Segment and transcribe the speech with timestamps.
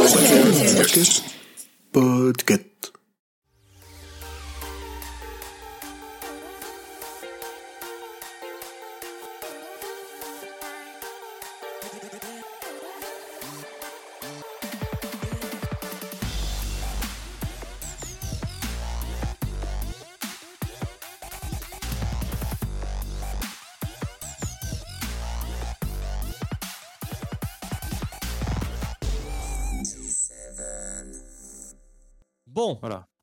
[0.00, 1.39] What?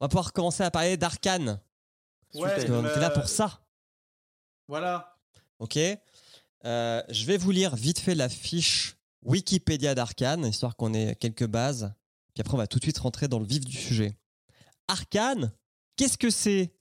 [0.07, 1.59] Va pouvoir commencer à parler d'Arcane.
[2.33, 3.61] Ouais, Parce qu'on est là pour ça.
[4.67, 5.17] Voilà.
[5.59, 5.77] Ok
[6.65, 11.45] Euh, Je vais vous lire vite fait la fiche Wikipédia d'Arcane, histoire qu'on ait quelques
[11.47, 11.93] bases.
[12.33, 14.17] Puis après, on va tout de suite rentrer dans le vif du sujet.
[14.87, 15.51] Arcane,
[15.95, 16.73] qu'est-ce que c'est?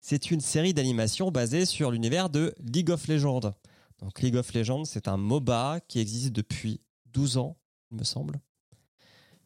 [0.00, 3.52] C'est une série d'animation basée sur l'univers de League of Legends.
[3.98, 7.58] Donc League of Legends, c'est un MOBA qui existe depuis 12 ans,
[7.90, 8.40] il me semble.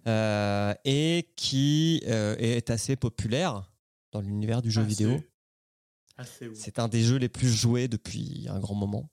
[0.07, 3.73] Euh, et qui euh, est assez populaire
[4.13, 5.21] dans l'univers du jeu Assez- vidéo.
[6.17, 6.59] Assez ouf.
[6.59, 9.11] C'est un des jeux les plus joués depuis un grand moment.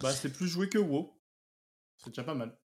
[0.00, 1.20] Bah, c'est plus joué que WoW.
[1.98, 2.58] C'est déjà pas mal.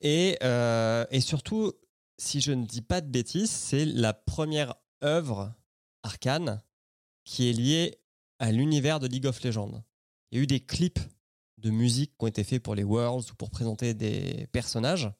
[0.00, 1.72] Et, euh, et surtout,
[2.18, 5.54] si je ne dis pas de bêtises, c'est la première œuvre
[6.02, 6.62] arcane
[7.24, 8.00] qui est liée
[8.38, 9.82] à l'univers de League of Legends.
[10.30, 11.00] Il y a eu des clips
[11.58, 15.10] de musique qui ont été faits pour les Worlds ou pour présenter des personnages,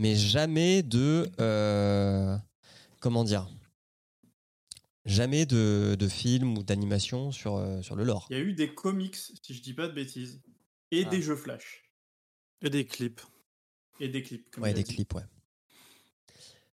[0.00, 1.30] mais jamais de...
[1.40, 2.36] euh,
[3.00, 3.48] comment dire
[5.04, 8.26] Jamais de, de film ou d'animation sur, euh, sur le lore.
[8.30, 10.40] Il y a eu des comics, si je dis pas de bêtises,
[10.90, 11.10] et Ah.
[11.10, 11.84] des jeux Flash.
[12.62, 13.20] Et des clips.
[13.98, 14.50] Et des clips.
[14.50, 14.94] comme Ouais, des dit.
[14.94, 15.22] clips, ouais.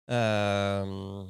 [0.10, 1.26] Euh,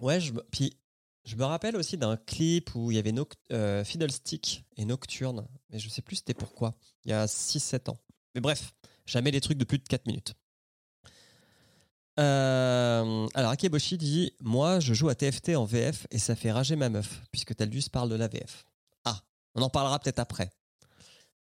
[0.00, 0.76] ouais, je, me- puis
[1.24, 5.46] je me rappelle aussi d'un clip où il y avait Noc- euh, Fiddlestick et Nocturne,
[5.70, 7.98] mais je sais plus c'était pourquoi, il y a 6-7 ans.
[8.34, 8.72] Mais bref,
[9.06, 10.34] jamais les trucs de plus de 4 minutes.
[12.20, 16.76] Euh, alors, Akeboshi dit Moi, je joue à TFT en VF et ça fait rager
[16.76, 18.66] ma meuf, puisque Taldus parle de la VF.
[19.04, 19.20] Ah,
[19.54, 20.50] on en parlera peut-être après.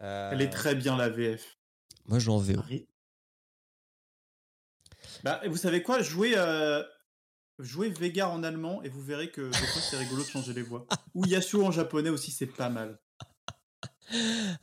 [0.03, 1.57] Euh, Elle est très bien, la VF.
[2.07, 2.61] Moi, je joue en VO.
[5.25, 6.83] Bah, et vous savez quoi Jouez, euh,
[7.59, 10.63] jouez Vega en allemand et vous verrez que des fois c'est rigolo de changer les
[10.63, 10.87] voix.
[11.15, 12.99] Ou Yasuo en japonais aussi, c'est pas mal.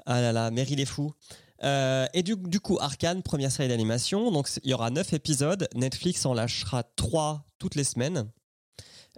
[0.06, 1.14] Ah là là, Meryl est fou.
[1.64, 4.32] Euh, et du, coup, Arkane, première série d'animation.
[4.32, 5.68] Donc, il y aura 9 épisodes.
[5.76, 8.30] Netflix en lâchera 3 toutes les semaines.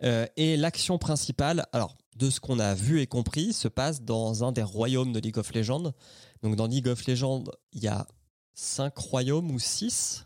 [0.04, 4.44] Euh, et l'action principale, alors, de ce qu'on a vu et compris, se passe dans
[4.44, 5.94] un des royaumes de League of Legends.
[6.44, 7.44] Donc, dans League of Legends,
[7.74, 8.08] il y a
[8.54, 10.26] 5 royaumes ou 6.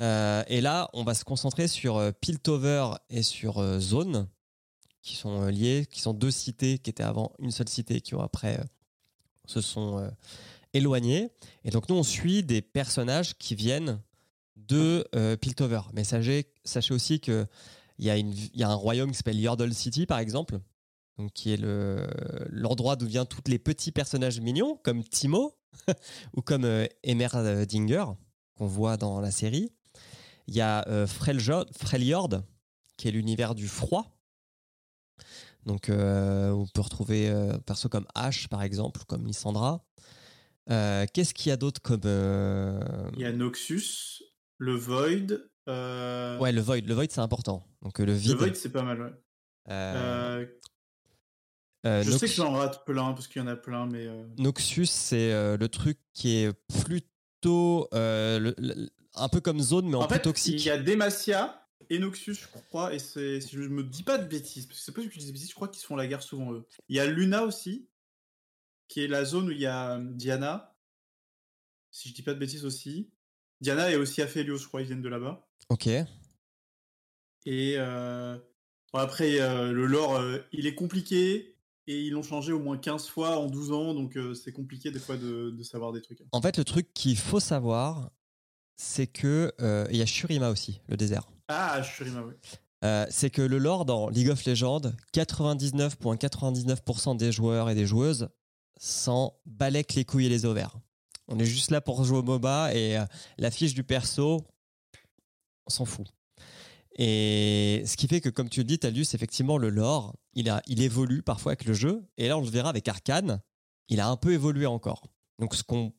[0.00, 4.28] Euh, et là, on va se concentrer sur Piltover et sur Zone,
[5.02, 8.20] qui sont liés, qui sont deux cités qui étaient avant une seule cité, qui ont
[8.20, 8.60] après
[9.46, 10.10] se sont
[10.74, 11.30] éloignés.
[11.64, 14.00] Et donc nous, on suit des personnages qui viennent
[14.56, 15.80] de euh, Piltover.
[15.92, 17.46] Mais sachez, sachez aussi qu'il
[17.98, 20.60] y, a y a un royaume qui s'appelle Yordle City, par exemple,
[21.16, 22.06] donc qui est le-
[22.50, 25.54] l'endroit d'où viennent tous les petits personnages mignons, comme Timo
[26.36, 28.04] ou comme euh, Emerdinger,
[28.56, 29.72] qu'on voit dans la série.
[30.48, 31.66] Il y a euh, Freljord,
[32.96, 34.06] qui est l'univers du froid.
[35.66, 39.84] Donc, euh, on peut retrouver euh, perso comme Ash, par exemple, ou comme Lysandra.
[40.70, 42.00] Euh, Qu'est-ce qu'il y a d'autre comme.
[42.04, 42.80] euh,
[43.14, 44.22] Il y a Noxus,
[44.58, 45.38] le Void.
[45.68, 46.80] euh, Ouais, le Void.
[46.86, 47.66] Le Void, c'est important.
[47.82, 48.36] Donc, le le vide.
[48.36, 49.12] Void, c'est pas mal, ouais.
[51.84, 54.06] Je Nox- sais que j'en rate plein parce qu'il y en a plein, mais.
[54.38, 56.52] Noxus, c'est le truc qui est
[56.84, 57.88] plutôt.
[57.92, 60.54] le- le- un peu comme Zone, mais en, En plus fait, toxique.
[60.60, 64.16] il y a Demacia et Noxus, je crois, et c'est, si je me dis pas
[64.18, 65.86] de bêtises, parce que c'est pas que je dis des bêtises, je crois qu'ils se
[65.86, 66.64] font la guerre souvent eux.
[66.88, 67.87] Il y a Luna aussi,
[68.88, 70.74] qui est la zone où il y a euh, Diana,
[71.90, 73.10] si je dis pas de bêtises aussi.
[73.60, 75.46] Diana et aussi Aphelios, je crois, ils viennent de là-bas.
[75.68, 75.86] Ok.
[75.86, 76.06] Et
[77.76, 78.36] euh,
[78.92, 81.56] bon, après, euh, le lore, euh, il est compliqué,
[81.86, 84.98] et ils l'ont changé au moins 15 fois en 12 ans, donc c'est compliqué des
[84.98, 86.22] fois de, de savoir des trucs.
[86.32, 88.10] En fait, le truc qu'il faut savoir,
[88.76, 89.52] c'est que.
[89.90, 91.30] Il y a Shurima aussi, le désert.
[91.48, 92.34] Ah, Shurima, oui.
[92.84, 98.28] Euh, c'est que le lore dans League of Legends, 99,99% des joueurs et des joueuses
[98.78, 100.78] s'en balèquent les couilles et les ovaires.
[101.28, 103.04] On est juste là pour jouer au MOBA et euh,
[103.36, 104.46] la fiche du perso,
[105.66, 106.06] on s'en fout.
[106.96, 110.62] Et ce qui fait que, comme tu le dis, Talus, effectivement, le lore, il, a,
[110.66, 112.04] il évolue parfois avec le jeu.
[112.16, 113.40] Et là, on le verra avec Arkane,
[113.88, 115.06] il a un peu évolué encore.
[115.38, 115.92] Donc, ce qu'on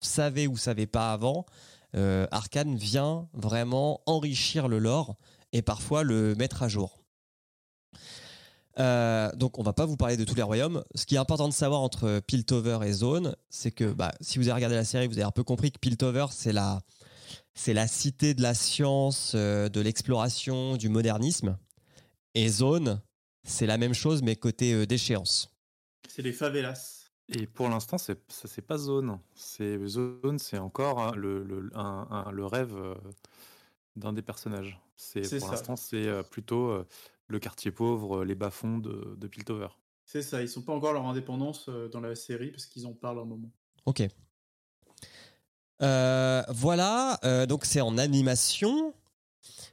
[0.00, 1.46] savait ou savait pas avant,
[1.96, 5.16] euh, Arkane vient vraiment enrichir le lore
[5.52, 7.02] et parfois le mettre à jour.
[8.78, 10.84] Euh, donc on va pas vous parler de tous les royaumes.
[10.94, 14.44] Ce qui est important de savoir entre Piltover et Zone, c'est que bah, si vous
[14.48, 16.80] avez regardé la série, vous avez un peu compris que Piltover c'est la
[17.54, 21.56] c'est la cité de la science, euh, de l'exploration, du modernisme.
[22.34, 23.00] Et Zone,
[23.44, 25.50] c'est la même chose, mais côté euh, déchéance.
[26.08, 26.92] C'est les favelas.
[27.28, 29.18] Et pour l'instant, c'est ça c'est pas zone.
[29.34, 32.94] C'est zone, c'est encore hein, le, le, un- un- le rêve euh,
[33.96, 34.78] d'un des personnages.
[34.96, 35.54] C'est C'est pour ça.
[35.54, 36.86] l'instant, c'est euh, plutôt euh,
[37.28, 39.68] le quartier pauvre, euh, les bas-fonds de, de Piltover.
[40.04, 42.94] C'est ça, ils sont pas encore leur indépendance euh, dans la série parce qu'ils en
[42.94, 43.50] parlent un moment.
[43.86, 44.02] Ok.
[45.82, 48.94] Euh, voilà, euh, donc c'est en animation.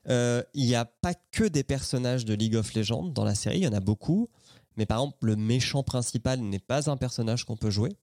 [0.10, 3.60] Euh, Il n'y a pas que des personnages de League of Legends dans la série,
[3.60, 4.30] il y en a beaucoup.
[4.76, 7.96] Mais par exemple, le méchant principal n'est pas un personnage qu'on peut jouer.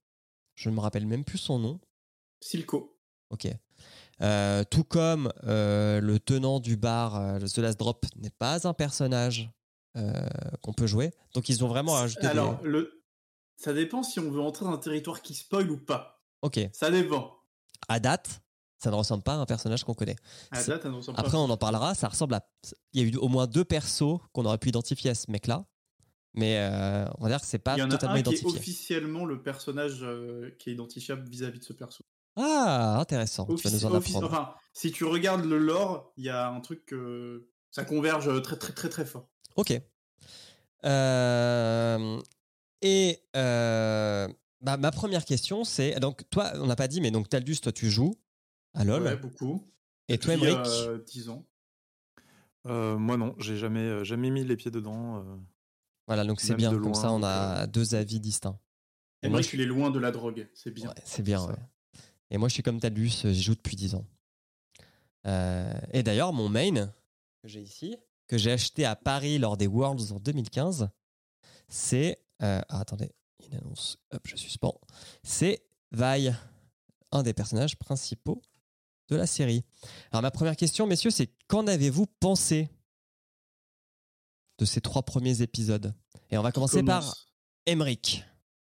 [0.55, 1.79] Je ne me rappelle même plus son nom.
[2.39, 2.97] Silco.
[3.29, 3.47] Ok.
[4.21, 8.67] Euh, tout comme euh, le tenant du bar, euh, le The Last Drop, n'est pas
[8.67, 9.49] un personnage
[9.97, 10.13] euh,
[10.61, 11.11] qu'on peut jouer.
[11.33, 12.69] Donc ils ont vraiment ajouté Alors, des...
[12.69, 13.03] le...
[13.57, 16.23] ça dépend si on veut entrer dans un territoire qui spoil ou pas.
[16.41, 16.59] Ok.
[16.73, 17.35] Ça dépend.
[17.87, 18.41] À date,
[18.77, 20.15] ça ne ressemble pas à un personnage qu'on connaît.
[20.51, 21.37] À date, ça ne ressemble Après, pas.
[21.37, 21.95] on en parlera.
[21.95, 22.47] Ça ressemble à.
[22.93, 25.65] Il y a eu au moins deux persos qu'on aurait pu identifier à ce mec-là.
[26.33, 28.29] Mais euh, on va dire que c'est pas Il y en a totalement un qui
[28.29, 28.59] est identifié.
[28.59, 32.05] officiellement le personnage euh, qui est identifiable vis-à-vis de ce perso.
[32.35, 33.45] Ah, intéressant.
[33.45, 34.27] tu vas nous en Offici- offici- apprendre.
[34.27, 38.57] Enfin, si tu regardes le lore, il y a un truc que ça converge très
[38.57, 39.27] très très très fort.
[39.55, 39.73] Ok.
[40.83, 42.19] Euh,
[42.81, 44.27] et euh,
[44.61, 47.71] bah, ma première question, c'est donc toi, on n'a pas dit, mais donc Taldus, toi,
[47.71, 48.15] tu joues
[48.73, 49.03] à LoL.
[49.03, 49.63] Ouais, beaucoup.
[50.07, 51.45] et toi, Emmerich, euh, 10 ans.
[52.67, 55.17] Euh, moi non, j'ai jamais, euh, jamais mis les pieds dedans.
[55.17, 55.35] euh.
[56.07, 56.71] voilà, donc c'est bien.
[56.71, 58.59] de Comme loin, ça, on a deux avis distincts.
[59.23, 60.87] Et moi, Emmerich, je- il est loin de la drogue, c'est bien.
[60.89, 61.55] Ouais, c'est bien, ouais.
[62.31, 64.05] Et moi, je suis comme Taldus, euh, j'y joue depuis 10 ans.
[65.27, 66.87] Euh, et d'ailleurs, mon main,
[67.43, 67.97] que j'ai ici,
[68.27, 70.89] que j'ai acheté à Paris lors des Worlds en 2015,
[71.67, 72.23] c'est.
[72.41, 73.11] euh, ah, attendez,
[73.45, 73.97] une annonce.
[74.11, 74.79] Hop, je suspends.
[75.23, 75.61] C'est
[75.91, 76.31] Vi,
[77.11, 78.41] un des personnages principaux
[79.09, 79.65] de la série.
[80.11, 82.69] Alors, ma première question, messieurs, c'est qu'en avez-vous pensé
[84.57, 85.93] de ces trois premiers épisodes?
[86.29, 87.03] Et on va commencer par.
[87.65, 88.23] Emric.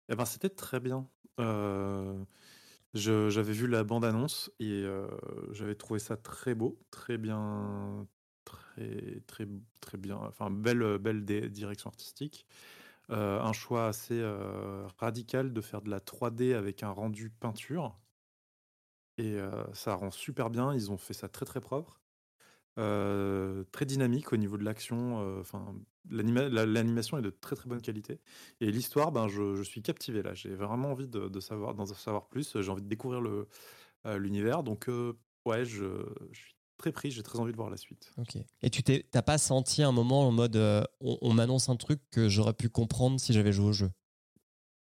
[0.09, 1.07] Eh ben, c'était très bien.
[1.39, 2.23] Euh,
[2.93, 5.07] j'avais vu la bande-annonce et euh,
[5.51, 8.07] j'avais trouvé ça très beau, très bien,
[8.45, 9.47] très très
[9.81, 10.17] très bien.
[10.17, 12.45] Enfin, belle belle direction artistique.
[13.09, 17.99] Euh, un choix assez euh, radical de faire de la 3D avec un rendu peinture.
[19.17, 19.37] Et
[19.73, 20.75] ça rend super bien.
[20.75, 21.99] Ils ont fait ça très très propre.
[22.75, 25.39] Très dynamique au niveau de l'action.
[25.39, 25.73] Enfin,
[26.09, 28.19] l'animation est de très très bonne qualité.
[28.61, 30.33] Et l'histoire, ben, je, je suis captivé là.
[30.33, 32.59] J'ai vraiment envie de, de savoir, d'en savoir plus.
[32.59, 33.47] J'ai envie de découvrir le,
[34.05, 34.63] euh, l'univers.
[34.63, 35.13] Donc, euh,
[35.45, 35.85] ouais, je,
[36.31, 37.11] je suis très pris.
[37.11, 38.11] J'ai très envie de voir la suite.
[38.17, 38.37] Ok.
[38.61, 41.75] Et tu t'es, t'as pas senti un moment en mode euh, on, on m'annonce un
[41.75, 43.89] truc que j'aurais pu comprendre si j'avais joué au jeu?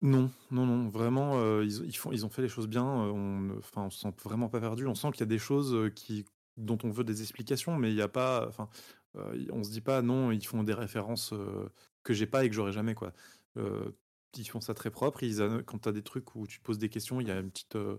[0.02, 0.88] Non, non, non.
[0.88, 2.84] Vraiment, ils, ils font, ils ont fait les choses bien.
[2.84, 4.86] On, ne- enfin, on se sent vraiment pas perdu.
[4.86, 6.24] On sent qu'il y a des choses qui,
[6.56, 8.46] dont on veut des explications, mais il n'y a pas.
[8.48, 8.70] Enfin,
[9.14, 10.30] on se dit pas non.
[10.32, 11.68] Ils font des références euh,
[12.02, 13.12] que j'ai pas et que j'aurai jamais quoi.
[13.56, 13.90] Euh,
[14.36, 15.22] ils font ça très propre.
[15.22, 17.30] Ils, anno- quand tu as des trucs où tu te poses des questions, il y
[17.30, 17.98] a une petite, euh,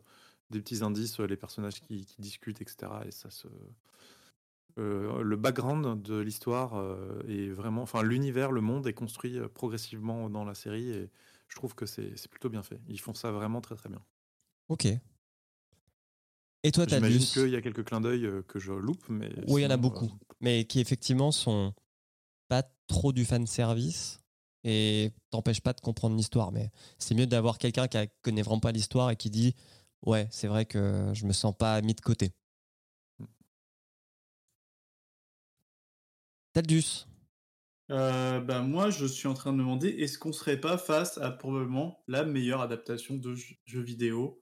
[0.50, 2.92] des petits indices, euh, les personnages qui, qui discutent, etc.
[3.06, 3.48] Et ça se.
[4.80, 9.48] euh, le background de l'histoire euh, est vraiment, enfin l'univers, le monde est construit euh,
[9.50, 11.10] progressivement dans la série et
[11.50, 12.80] je trouve que c'est plutôt bien fait.
[12.88, 14.02] Ils font ça vraiment très très bien.
[14.70, 14.86] Ok.
[16.64, 19.30] Et toi, J'imagine Tadius qu'il y a quelques clins d'œil euh, que je loupe, mais
[19.48, 20.12] Oui, il y en a beaucoup.
[20.42, 21.74] Mais qui effectivement sont
[22.48, 24.20] pas trop du fan service
[24.64, 26.52] et t'empêchent pas de comprendre l'histoire.
[26.52, 29.56] Mais c'est mieux d'avoir quelqu'un qui connaît vraiment pas l'histoire et qui dit
[30.06, 32.32] ouais, c'est vrai que je me sens pas mis de côté.
[36.54, 37.08] Taldus.
[37.92, 41.18] Euh, bah, moi, je suis en train de me demander est-ce qu'on serait pas face
[41.18, 44.42] à probablement la meilleure adaptation de jeux jeux vidéo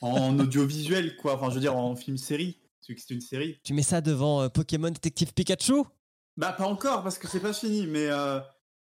[0.00, 1.34] en audiovisuel, quoi?
[1.34, 2.60] Enfin, je veux dire, en film-série,
[2.96, 3.58] c'est une série?
[3.64, 5.82] Tu mets ça devant euh, Pokémon Détective Pikachu?
[6.36, 8.40] Bah, pas encore, parce que c'est pas fini, mais euh,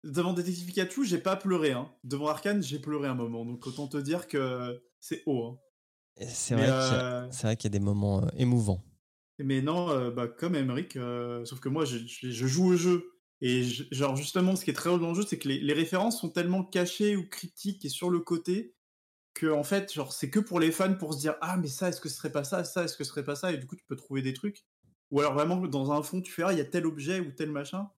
[0.04, 1.72] devant Détective Pikachu, j'ai pas pleuré.
[1.72, 1.92] Hein.
[2.04, 5.44] Devant Arkane, j'ai pleuré un moment, donc autant te dire que c'est haut.
[5.46, 5.60] hein.
[6.18, 8.26] Et C'est Mais, vrai qu'il y a- euh, c'est vrai qu'il y a des moments
[8.38, 8.82] émouvants.
[9.40, 10.94] Mais non, bah, comme Emmerich,
[11.44, 13.12] sauf que moi, je, je- je joue au jeu.
[13.42, 15.60] Et je- genre, justement, ce qui est très drôle dans le jeu, c'est que les,
[15.60, 18.75] les références sont tellement cachées ou cryptiques et sur le côté
[19.36, 21.90] que, en fait, genre, c'est que pour les fans pour se dire Ah, mais ça,
[21.90, 23.68] est-ce que ce serait pas ça Ça, est-ce que ce serait pas ça Et du
[23.68, 24.66] coup, tu peux trouver des trucs.
[25.12, 27.32] Ou alors, vraiment, dans un fond, tu fais Ah, il y a tel objet ou
[27.32, 27.90] tel machin.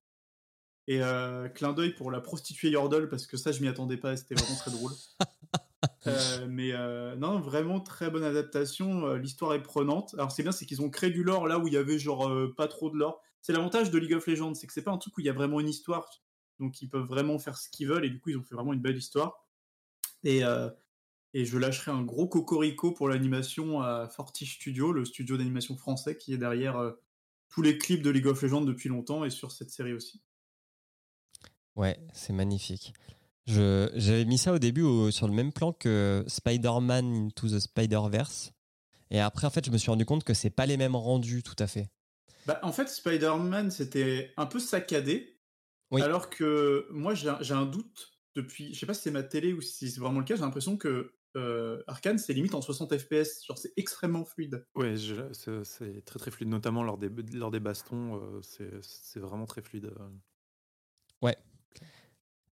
[0.88, 4.16] Et euh, clin d'œil pour la prostituée Yordle, parce que ça, je m'y attendais pas
[4.16, 4.92] c'était vraiment très drôle.
[6.06, 9.14] Euh, mais euh, non, vraiment très bonne adaptation.
[9.14, 10.14] L'histoire est prenante.
[10.14, 12.32] Alors c'est bien, c'est qu'ils ont créé du lore là où il y avait genre
[12.56, 13.20] pas trop de lore.
[13.42, 15.28] C'est l'avantage de League of Legends, c'est que c'est pas un truc où il y
[15.28, 16.08] a vraiment une histoire.
[16.58, 18.72] Donc ils peuvent vraiment faire ce qu'ils veulent et du coup ils ont fait vraiment
[18.72, 19.46] une belle histoire.
[20.24, 20.68] Et euh,
[21.34, 26.16] Et je lâcherai un gros cocorico pour l'animation à Fortiche Studio, le studio d'animation français
[26.16, 26.92] qui est derrière euh,
[27.50, 30.22] tous les clips de League of Legends depuis longtemps et sur cette série aussi.
[31.76, 32.92] Ouais, c'est magnifique.
[33.46, 37.58] Je- J'avais mis ça au début au- sur le même plan que Spider-Man Into the
[37.60, 38.52] Spider-Verse.
[39.10, 41.42] Et après, en fait, je me suis rendu compte que c'est pas les mêmes rendus
[41.42, 41.88] tout à fait.
[42.46, 45.38] Bah, en fait, Spider-Man, c'était un peu saccadé.
[45.90, 46.02] Oui.
[46.02, 48.74] Alors que moi, j'ai un, j'ai un doute depuis.
[48.74, 50.34] Je sais pas si c'est ma télé ou si c'est vraiment le cas.
[50.36, 53.44] J'ai l'impression que euh, Arkane, c'est limite en 60 FPS.
[53.46, 54.66] Genre, c'est extrêmement fluide.
[54.74, 54.94] Ouais,
[55.32, 59.62] c'est très très fluide, notamment lors des, lors des bastons, euh, c'est c'est vraiment très
[59.62, 59.92] fluide.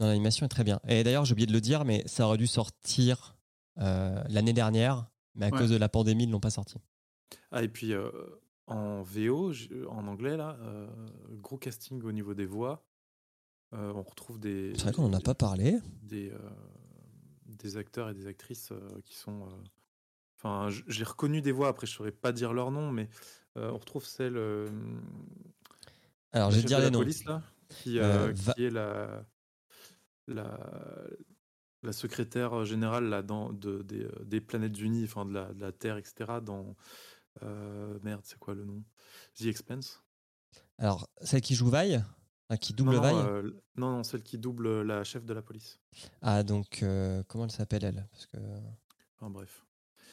[0.00, 0.80] Non, L'animation est très bien.
[0.88, 3.36] Et d'ailleurs, j'ai oublié de le dire, mais ça aurait dû sortir
[3.78, 5.58] euh, l'année dernière, mais à Ouais.
[5.58, 6.78] cause de la pandémie, ils ne l'ont pas sorti.
[7.52, 8.10] Ah, et puis euh,
[8.66, 9.52] en VO,
[9.88, 10.88] en anglais, là, euh,
[11.30, 12.84] gros casting au niveau des voix.
[13.72, 14.72] Euh, on retrouve des.
[14.74, 15.78] C'est vrai qu'on n'en a pas parlé.
[16.02, 16.38] Des, euh,
[17.64, 19.48] des acteurs et des actrices euh, qui sont.
[19.48, 19.62] euh,
[20.38, 23.08] Enfin, j'ai reconnu des voix, après je saurais pas dire leur nom, mais
[23.56, 24.36] euh, on retrouve celle.
[26.32, 27.00] Alors, je vais dire les noms.
[27.00, 29.26] police, là, qui, Va- qui est la,
[30.26, 30.58] la,
[31.82, 35.72] la secrétaire générale là, dans, de, des, des planètes unies, enfin de la, de la
[35.72, 36.40] Terre, etc.
[36.40, 36.76] Dans.
[37.42, 38.84] euh, merde, c'est quoi le nom?
[39.36, 40.04] The Expense
[40.78, 42.04] Alors, celle qui joue Vi,
[42.48, 43.42] enfin, qui double non, euh,
[43.76, 45.80] non, non, celle qui double la chef de la police.
[46.22, 48.06] Ah, donc, euh, comment elle s'appelle, elle?
[48.12, 48.36] Parce que...
[49.16, 49.64] Enfin bref.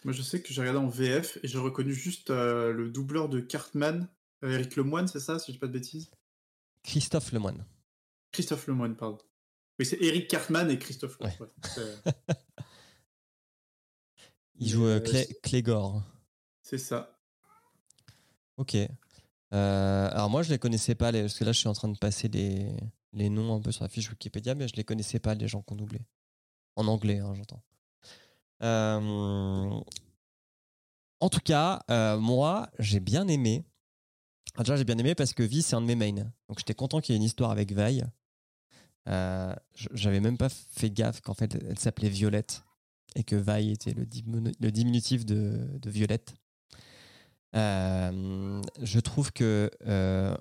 [0.04, 3.30] Moi, je sais que j'ai regardé en VF et j'ai reconnu juste euh, le doubleur
[3.30, 4.08] de Cartman,
[4.44, 6.10] euh, Eric Lemoine, c'est ça, si je dis pas de bêtises?
[6.84, 7.64] Christophe Lemoine.
[8.32, 9.20] Christophe Lemoine, pardon.
[9.80, 11.36] Oui, c'est Eric Cartman et Christophe Lemoine.
[11.40, 11.84] Ouais.
[11.84, 11.94] ouais.
[12.06, 12.36] C'est-
[14.60, 16.04] Il joue euh, Euh, Clé- Clégor.
[16.62, 17.20] C'est ça.
[18.58, 18.78] Ok.
[19.54, 21.98] Euh, alors moi, je les connaissais pas, parce que là, je suis en train de
[21.98, 22.72] passer les...
[23.14, 25.62] les noms un peu sur la fiche Wikipédia, mais je les connaissais pas, les gens
[25.62, 26.00] qu'on doublé.
[26.76, 27.62] En anglais, hein, j'entends.
[28.64, 29.80] Euh,
[31.20, 33.66] En tout cas, euh, moi, j'ai bien aimé.
[34.58, 36.32] Déjà, j'ai bien aimé parce que Vi, c'est un de mes mains.
[36.48, 37.72] Donc, j'étais content qu'il y ait une histoire avec
[39.76, 42.64] j- J'avais même pas fait gaffe qu'en fait, elle s'appelait Violette
[43.16, 45.26] et que Vi était le, diminu- le diminutif
[45.80, 46.36] de Violette.
[47.56, 50.36] Euh, je trouve que euh,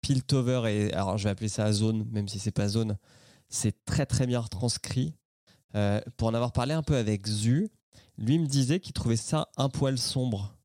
[0.00, 2.96] Piltover et alors je vais appeler ça Zone, même si c'est pas Zone,
[3.48, 5.14] c'est très très bien retranscrit.
[5.76, 7.70] Euh, pour en avoir parlé un peu avec Zu,
[8.18, 10.56] lui me disait qu'il trouvait ça un poil sombre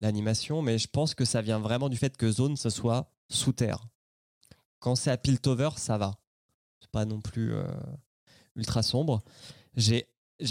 [0.00, 3.52] l'animation, mais je pense que ça vient vraiment du fait que Zone ce soit sous
[3.52, 3.86] terre.
[4.80, 6.18] Quand c'est à Piltover, ça va.
[6.80, 7.52] C'est pas non plus
[8.54, 9.22] ultra sombre.
[9.74, 10.06] J'ai-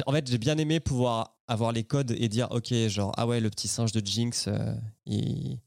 [0.05, 3.39] en fait, j'ai bien aimé pouvoir avoir les codes et dire, ok, genre, ah ouais,
[3.39, 4.75] le petit singe de Jinx, euh,
[5.05, 5.59] il-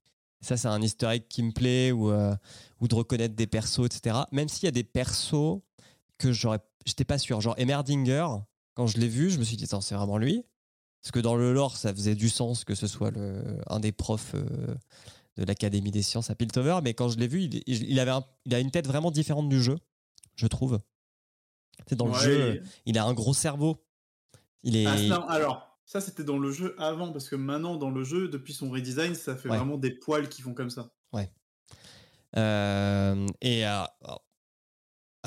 [0.43, 2.35] ça c'est un easter egg qui me plaît, ou, euh,
[2.81, 4.17] ou de reconnaître des persos, etc.
[4.33, 5.61] Même s'il y a des persos
[6.19, 7.41] que j'aurais, j'étais pas sûr.
[7.41, 8.27] Genre Emerdinger,
[8.75, 10.45] quand je l'ai vu, je me suis dit, c'est vraiment lui?
[11.03, 13.93] Parce que dans le lore, ça faisait du sens que ce soit le, un des
[13.93, 14.75] profs euh,
[15.37, 18.25] de l'Académie des sciences à Piltover, mais quand je l'ai vu, il, il avait un-
[18.45, 19.79] il a une tête vraiment différente du jeu,
[20.37, 20.79] je trouve.
[21.87, 23.83] C'est dans le jeu, il a un gros cerveau.
[24.63, 24.87] Il est.
[24.87, 28.29] Ah, non, alors, ça c'était dans le jeu avant, parce que maintenant dans le jeu,
[28.29, 29.57] depuis son redesign, ça fait Ouais.
[29.57, 30.91] vraiment des poils qui font comme ça.
[32.37, 34.23] Euh, et euh, alors,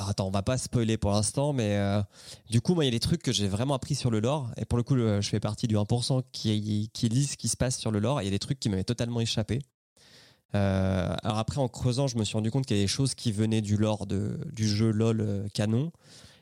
[0.09, 2.01] attends, on va pas spoiler pour l'instant, mais euh,
[2.49, 4.49] du coup, moi, il y a des trucs que j'ai vraiment appris sur le lore.
[4.57, 7.57] Et pour le coup, je fais partie du 1% qui, qui lit ce qui se
[7.57, 8.21] passe sur le lore.
[8.21, 9.59] Et il y a des trucs qui m'avaient totalement échappé.
[10.55, 13.15] Euh, alors après, en creusant, je me suis rendu compte qu'il y a des choses
[13.15, 15.91] qui venaient du lore de, du jeu LOL canon.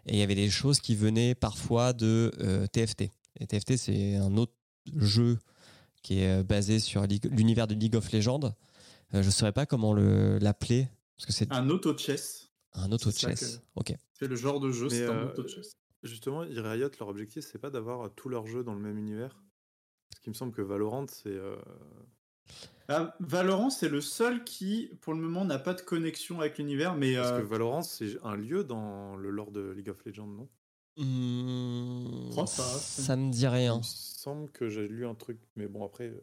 [0.08, 3.12] Et il y avait des choses qui venaient parfois de euh, TFT.
[3.40, 4.54] Et TFT, c'est un autre
[4.96, 5.38] jeu
[6.02, 8.40] qui est euh, basé sur League- l'univers de League of Legends.
[9.14, 13.12] Euh, je ne saurais pas comment le- l'appeler, parce que c'est Un auto-chess, un auto
[13.12, 13.58] c'est ça chess.
[13.58, 13.96] que- Ok.
[14.18, 15.74] c'est le genre de jeu, c'est un euh, auto-chess.
[16.04, 19.44] Justement, Riot, leur objectif, c'est pas d'avoir tous leurs jeux dans le même univers.
[20.10, 21.30] Parce qu'il me semble que Valorant, c'est.
[21.30, 21.56] euh,
[22.88, 26.96] Ah, Valorant, c'est le seul qui, pour le moment, n'a pas de connexion avec l'univers,
[26.96, 30.28] mais Parce euh, que Valorant, c'est un lieu dans le lore de League of Legends,
[30.28, 30.50] non?
[30.98, 32.50] Hmm, crois pas.
[32.50, 33.76] ça me dit rien.
[33.76, 36.10] Il me semble que j'ai lu un truc, mais bon, après.
[36.10, 36.22] euh,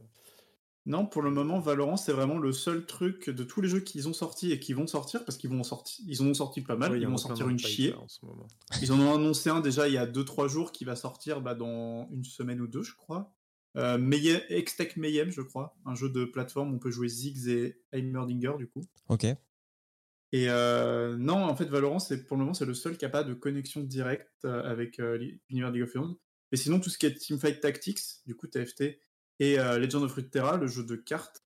[0.85, 4.09] non, pour le moment, Valorant, c'est vraiment le seul truc de tous les jeux qu'ils
[4.09, 6.61] ont sortis et qui vont sortir, parce qu'ils vont en sortir, ils en ont sorti
[6.61, 7.91] pas mal, ouais, ils vont sortir une chier.
[7.91, 8.47] là, en ce moment.
[8.83, 11.55] Ils en ont annoncé un déjà il y a 2-3 jours qui va sortir bah,
[11.55, 13.35] dans une semaine ou deux, je crois.
[13.79, 15.77] Euh, Mayhem- Hextech Mayhem, je crois.
[15.87, 18.83] Un jeu de plateforme où on peut jouer Ziggs et Heimerdinger, du coup.
[19.09, 19.25] Ok.
[19.25, 23.09] Et euh, non, en fait, Valorant, c'est pour le moment, c'est le seul qui n'a
[23.09, 25.17] pas de connexion directe euh, avec euh,
[25.49, 26.17] l'univers League of Legends.
[26.53, 28.99] Mais sinon, tout ce qui est Teamfight Tactics, du coup, TFT,
[29.39, 31.45] et euh, Legend of Runeterra, le jeu de cartes,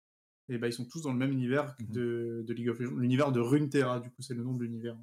[0.50, 1.88] et bah, ils sont tous dans le même univers Mhm.
[1.90, 2.96] de, de League of Legends.
[2.98, 4.98] L'univers de Runeterra, du coup, c'est le nom de l'univers.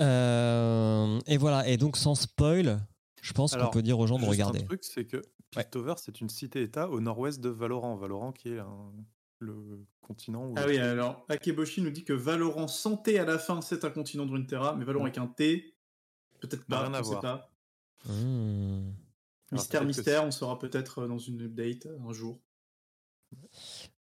[0.00, 1.66] Euh, et voilà.
[1.68, 2.80] Et donc sans spoil,
[3.22, 4.60] je pense qu'on peut dire aux gens de regarder.
[4.60, 5.16] un truc, c'est que
[5.56, 5.64] Ouais.
[5.64, 7.96] Piltover, c'est une cité-État au nord-ouest de Valorant.
[7.96, 8.92] Valorant qui est un-
[9.40, 13.38] le continent où Ah oui, alors Akeboshi nous dit que Valorant sans T à la
[13.38, 15.74] fin, c'est un continent de Runeterra, mais Valorant avec un T,
[16.40, 17.20] peut-être N'a pas, rien à je sais voir.
[17.20, 17.52] pas.
[18.06, 18.92] Hmm.
[19.50, 22.38] Mystère, que mystère, on saura peut-être euh, dans une update euh, un jour.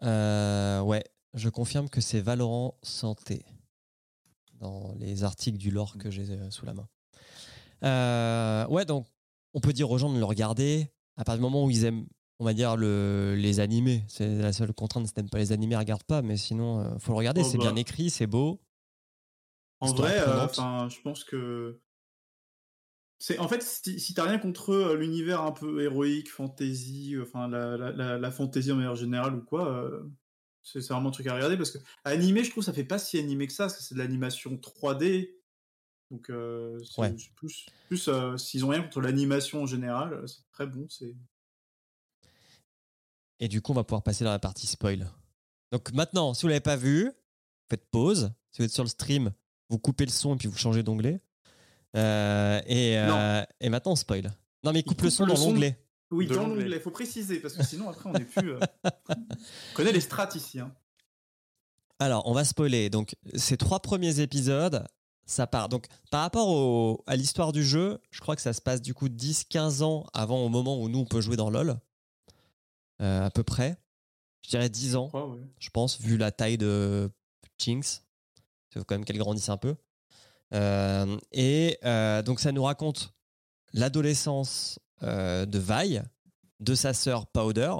[0.02, 3.44] Euh, ouais, je confirme que c'est Valorant Santé
[4.54, 6.88] dans les articles du lore que j'ai euh, sous la main.
[7.84, 9.06] Euh, ouais, donc
[9.54, 12.06] on peut dire aux gens de le regarder à partir du moment où ils aiment,
[12.38, 14.04] on va dire, le, les animés.
[14.08, 17.12] C'est la seule contrainte, si t'aimes pas les animés, regarde pas, mais sinon, euh, faut
[17.12, 17.42] le regarder.
[17.44, 17.64] Oh, c'est bah.
[17.64, 18.60] bien écrit, c'est beau.
[19.80, 21.80] En vrai, euh, enfin, je pense que
[23.18, 27.48] c'est en fait si, si t'as rien contre euh, l'univers un peu héroïque, fantasy, enfin
[27.48, 30.02] la, la, la, la fantasy en manière générale ou quoi, euh,
[30.62, 32.98] c'est c'est vraiment un truc à regarder parce que animé, je trouve ça fait pas
[32.98, 35.30] si animé que ça, parce que c'est de l'animation 3D.
[36.10, 37.14] Donc euh, Ouais.
[37.36, 40.86] plus, plus euh, s'ils ont rien contre l'animation en général, euh, c'est très bon.
[40.88, 41.14] C'est
[43.40, 45.10] Et du coup, on va pouvoir passer dans la partie spoil.
[45.72, 47.12] Donc maintenant, si vous l'avez pas vu,
[47.70, 48.32] faites pause.
[48.50, 49.32] Si vous êtes sur le stream,
[49.68, 51.20] vous coupez le son et puis vous changez d'onglet.
[51.96, 54.32] Euh, et, euh, et maintenant, on spoil.
[54.64, 55.50] Non, mais coupe le coupe son le dans son.
[55.50, 55.78] l'onglet.
[56.10, 58.52] oui, De dans l'onglet, faut préciser parce que sinon après on est plus.
[58.52, 58.60] euh,
[59.10, 60.58] On connaît les strats ici.
[60.58, 60.74] Hein.
[62.00, 62.90] Alors, on va spoiler.
[62.90, 64.86] Donc, ces trois premiers épisodes,
[65.28, 65.68] ça part.
[65.68, 68.94] Donc, par rapport au- à l'histoire du jeu, je crois que ça se passe du
[68.94, 71.78] coup 10-15 ans avant au moment où nous, on peut jouer dans LoL.
[73.00, 73.78] Euh, à peu près.
[74.42, 75.40] Je dirais 10 ans, Je crois, ouais.
[75.58, 77.10] je pense, vu la taille de
[77.58, 78.02] Jinx.
[78.74, 79.76] Il faut quand même qu'elle grandisse un peu.
[80.54, 83.14] Euh, et euh, donc, ça nous raconte
[83.72, 86.00] l'adolescence de Vi,
[86.60, 87.72] de sa sœur Powder,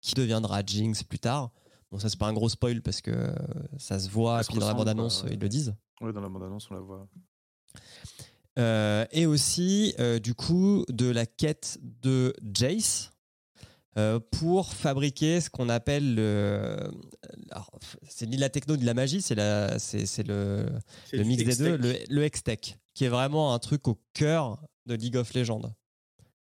[0.00, 1.50] qui deviendra Jinx plus tard.
[1.90, 3.34] Bon, ça, c'est pas un gros spoil parce que
[3.78, 5.74] ça se voit, puis dans la bande-annonce, ils le disent.
[6.00, 7.08] Ouais, dans la bande-annonce, on la voit.
[8.58, 13.12] Euh, et aussi, euh, du coup, de la quête de Jace
[13.96, 16.76] euh, pour fabriquer ce qu'on appelle le.
[17.50, 17.70] alors,
[18.08, 20.66] c'est ni la techno ni de la magie, c'est la, c'est, c'est le,
[21.06, 24.00] C'est le du mix des deux, le, le Hextech, qui est vraiment un truc au
[24.12, 25.74] cœur de League of Legends.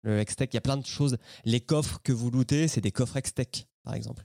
[0.03, 1.19] Le Hextech, il y a plein de choses.
[1.45, 4.25] Les coffres que vous lootez, c'est des coffres Hextech, par exemple.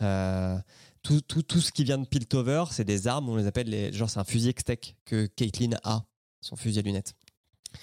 [0.00, 0.58] Euh,
[1.02, 3.92] tout, tout, tout ce qui vient de Piltover, c'est des armes, on les appelle les.
[3.92, 6.04] Genre, c'est un fusil Hextech que Caitlyn a,
[6.40, 7.14] son fusil à lunettes.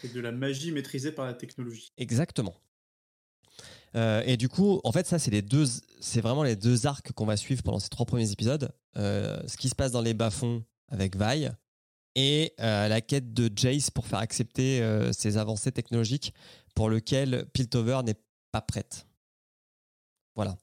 [0.01, 1.91] C'est de la magie maîtrisée par la technologie.
[1.97, 2.55] Exactement.
[3.95, 5.65] Euh, et du coup, en fait, ça, c'est les deux,
[6.01, 8.71] c'est vraiment les deux arcs qu'on va suivre pendant ces trois premiers épisodes.
[8.97, 11.49] Euh, ce qui se passe dans les bas-fonds avec Vi
[12.15, 16.33] et euh, la quête de Jace pour faire accepter ces avancées technologiques
[16.73, 18.19] pour lesquelles Piltover n'est
[18.51, 19.05] pas prête.
[20.35, 20.57] Voilà.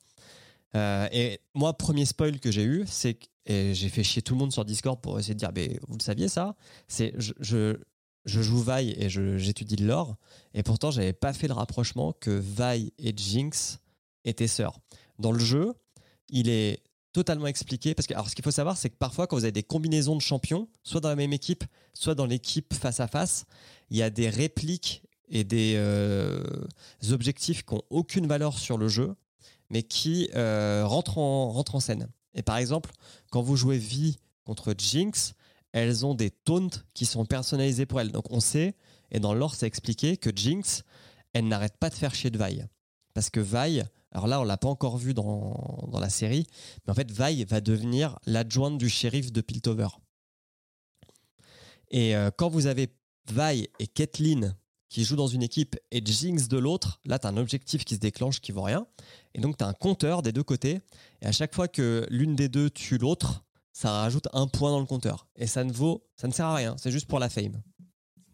[0.76, 4.38] Euh, et moi, premier spoil que j'ai eu, c'est que j'ai fait chier tout le
[4.38, 6.54] monde sur Discord pour essayer de dire, mais vous le saviez ça?
[6.88, 7.76] C'est je, je,
[8.24, 10.16] joue Vi et j'étudie le lore.
[10.54, 13.78] Et pourtant, j'avais pas fait le rapprochement que Vi et Jinx
[14.24, 14.78] étaient sœurs.
[15.18, 15.74] Dans le jeu,
[16.28, 16.82] il est
[17.12, 19.52] totalement expliqué parce que alors ce qu'il faut savoir c'est que parfois quand vous avez
[19.52, 23.44] des combinaisons de champions soit dans la même équipe soit dans l'équipe face à face
[23.90, 26.42] il y a des répliques et des euh,
[27.10, 29.14] objectifs qui ont aucune valeur sur le jeu
[29.72, 32.92] mais qui euh, rentrent, en, scène et par exemple
[33.30, 35.34] quand vous jouez Vi contre Jinx
[35.72, 38.76] elles ont des taunts qui sont personnalisés pour elles donc on sait
[39.12, 40.82] et dans le lore, c'est expliqué que Jinx,
[41.34, 42.62] elle n'arrête pas de faire chier de Vi.
[43.14, 46.46] Parce que Vi, alors là, on l'a pas encore vu dans, la série,
[46.86, 49.88] mais en fait, Vi va devenir l'adjointe du shérif de Piltover.
[51.90, 52.88] Et euh, quand vous avez
[53.30, 54.56] Vi et Caitlyn
[54.92, 57.94] qui jouent dans une équipe et Jinx de l'autre, là, tu as un objectif qui
[57.94, 58.86] se déclenche qui vaut rien.
[59.34, 60.80] Et donc, tu as un compteur des deux côtés.
[61.22, 64.80] Et à chaque fois que l'une des deux tue l'autre, ça rajoute un point dans
[64.80, 65.26] le compteur.
[65.36, 66.76] Et ça ne vaut, ça ne sert à rien.
[66.76, 67.62] C'est juste pour la fame.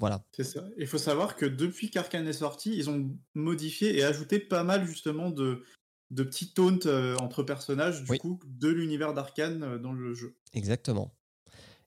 [0.00, 0.24] Voilà.
[0.32, 0.64] C'est ça.
[0.78, 4.84] Il faut savoir que depuis qu'Arkane est sorti, ils ont modifié et ajouté pas mal
[4.84, 5.62] justement de,
[6.10, 8.18] de petits taunts euh, entre personnages du Oui.
[8.18, 10.36] coup de l'univers d'Arkane euh, dans le jeu.
[10.54, 11.14] Exactement.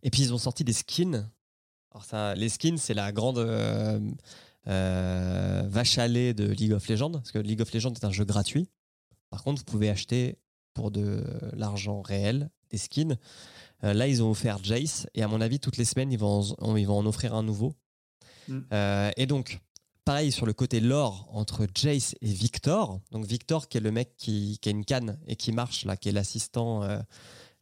[0.01, 1.29] Et puis ils ont sorti des skins.
[1.91, 3.99] Alors ça, les skins, c'est la grande euh,
[4.67, 8.69] euh, lait de League of Legends, parce que League of Legends est un jeu gratuit.
[9.29, 10.37] Par contre, vous pouvez acheter
[10.73, 13.17] pour de l'argent réel des skins.
[13.83, 16.55] Euh, là, ils ont offert Jace, et à mon avis, toutes les semaines, ils vont
[16.59, 17.73] en, ils vont en offrir un nouveau.
[18.47, 18.59] Mm.
[18.73, 19.59] Euh, et donc,
[20.05, 22.99] pareil sur le côté lore entre Jace et Victor.
[23.11, 25.97] Donc Victor, qui est le mec qui, qui a une canne et qui marche là,
[25.97, 26.83] qui est l'assistant.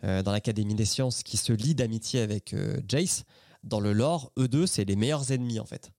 [0.06, 2.56] euh, dans l'Académie des sciences qui se lie d'amitié avec
[2.88, 3.26] Jace.
[3.64, 5.92] Dans le lore, eux deux, c'est les meilleurs ennemis en fait.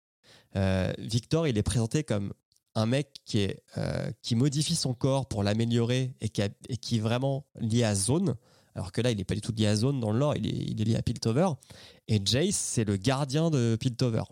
[0.56, 2.32] Euh, Victor, il est présenté comme
[2.74, 6.42] un mec qui, euh, qui modifie son corps pour l'améliorer et, qui
[6.96, 8.36] est vraiment lié à Zone.
[8.74, 10.80] Alors que là, il n'est pas du tout lié à Zone dans le lore, il
[10.80, 11.48] est, lié à Piltover.
[12.08, 14.22] Et Jace, c'est le gardien de Piltover.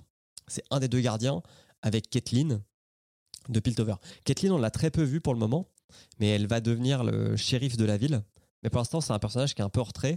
[0.46, 1.42] C'est un des deux gardiens
[1.82, 2.60] avec Kathleen
[3.48, 3.94] de Piltover.
[4.24, 5.68] Kathleen, on l'a très peu vue pour le moment,
[6.20, 8.22] mais elle va devenir le shérif de la ville.
[8.62, 10.16] Mais pour l'instant, c'est un personnage qui est un peu retrait.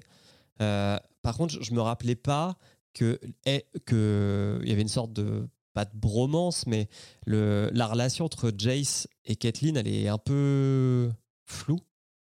[0.61, 2.57] Euh, par contre, je me rappelais pas
[2.93, 6.89] que eh, que y avait une sorte de pas de bromance, mais
[7.25, 11.11] le, la relation entre Jace et Kathleen, elle est un peu
[11.45, 11.79] floue,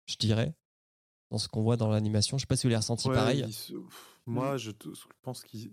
[0.06, 0.54] je dirais,
[1.30, 2.38] dans ce qu'on voit dans l'animation.
[2.38, 3.44] Je sais pas si vous l'avez ressenti Ouais, pareil.
[3.46, 3.76] ils
[4.26, 4.70] Moi, je,
[5.22, 5.72] pense qu'ils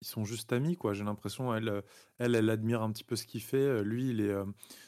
[0.00, 0.94] ils sont juste amis, quoi.
[0.94, 1.82] J'ai l'impression, elle,
[2.18, 3.84] elle, elle admire un petit peu ce qu'il fait.
[3.84, 4.44] Lui, il est euh,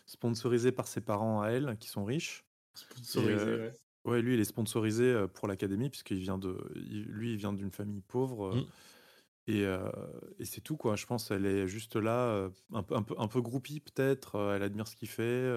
[0.07, 2.45] sponsorisé par ses parents à elle, qui sont riches.
[2.75, 3.75] Sponsorisé, euh, ouais.
[4.07, 7.53] Ouais, lui, il est sponsorisé euh, pour l'académie, puisqu'il vient de, il- lui, il vient
[7.53, 8.47] d'une famille pauvre.
[8.49, 8.67] euh, Mm.
[9.47, 9.91] Et, euh,
[10.39, 10.97] et c'est tout, quoi.
[10.97, 14.37] Je pense elle est juste là, euh, un peu, un peu, un peu groupie, peut-être.
[14.37, 15.53] euh, Elle admire ce qu'il fait.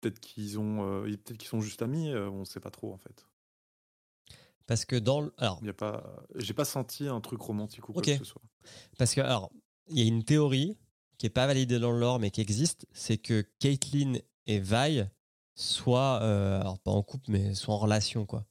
[0.00, 2.14] peut-être qu'ils ont, peut-être qu'ils sont juste amis.
[2.14, 3.26] on ne sait pas trop, en fait.
[4.66, 7.88] Parce que dans le- alors Il y a pas, j'ai pas senti un truc romantique
[7.88, 8.42] ou quoi que ce soit.
[8.98, 9.50] Parce que, alors,
[9.88, 10.78] il y a une théorie
[11.18, 14.14] qui est pas validée dans le lore, mais qui existe, c'est que Caitlyn
[14.46, 15.02] et Vi
[15.54, 16.16] soient,
[16.60, 18.46] alors pas en couple, mais soient en relation, quoi.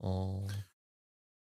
[0.00, 0.46] En...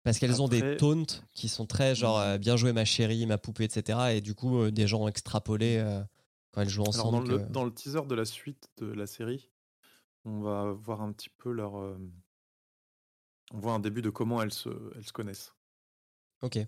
[0.03, 3.37] Parce qu'elles ont des taunts qui sont très genre euh, bien joué ma chérie, ma
[3.37, 3.99] poupée, etc.
[4.15, 6.01] Et du coup, euh, des gens ont extrapolé euh,
[6.51, 7.27] quand elles jouent Alors, ensemble.
[7.27, 9.49] dans, le, que- dans le teaser de la suite de la série,
[10.25, 11.77] on va voir un petit peu leur.
[11.77, 11.97] euh,
[13.53, 15.53] on voit un début de comment elles se, elles se connaissent.
[16.41, 16.59] Ok.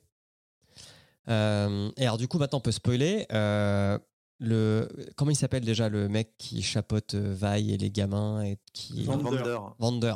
[1.30, 3.26] Euh, et alors, du coup, maintenant, on peut spoiler.
[3.32, 3.98] Euh,
[4.39, 8.58] le, comment il s'appelle déjà le mec qui chapeaute euh, Vi et les gamins et
[8.74, 9.04] qui.
[9.06, 9.58] Vander.
[9.78, 10.15] Vander.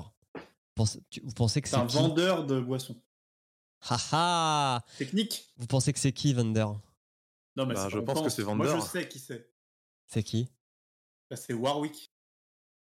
[0.76, 3.02] Pense- tu- Vous pensez que C'est un vendeur de boissons.
[3.90, 6.66] Haha Technique Vous pensez que c'est qui Vander
[7.56, 9.52] Non, mais Bah, c'est je pense que c'est Moi, je sais qui c'est.
[10.08, 10.50] C'est qui?
[11.30, 12.12] Bah, c'est Warwick.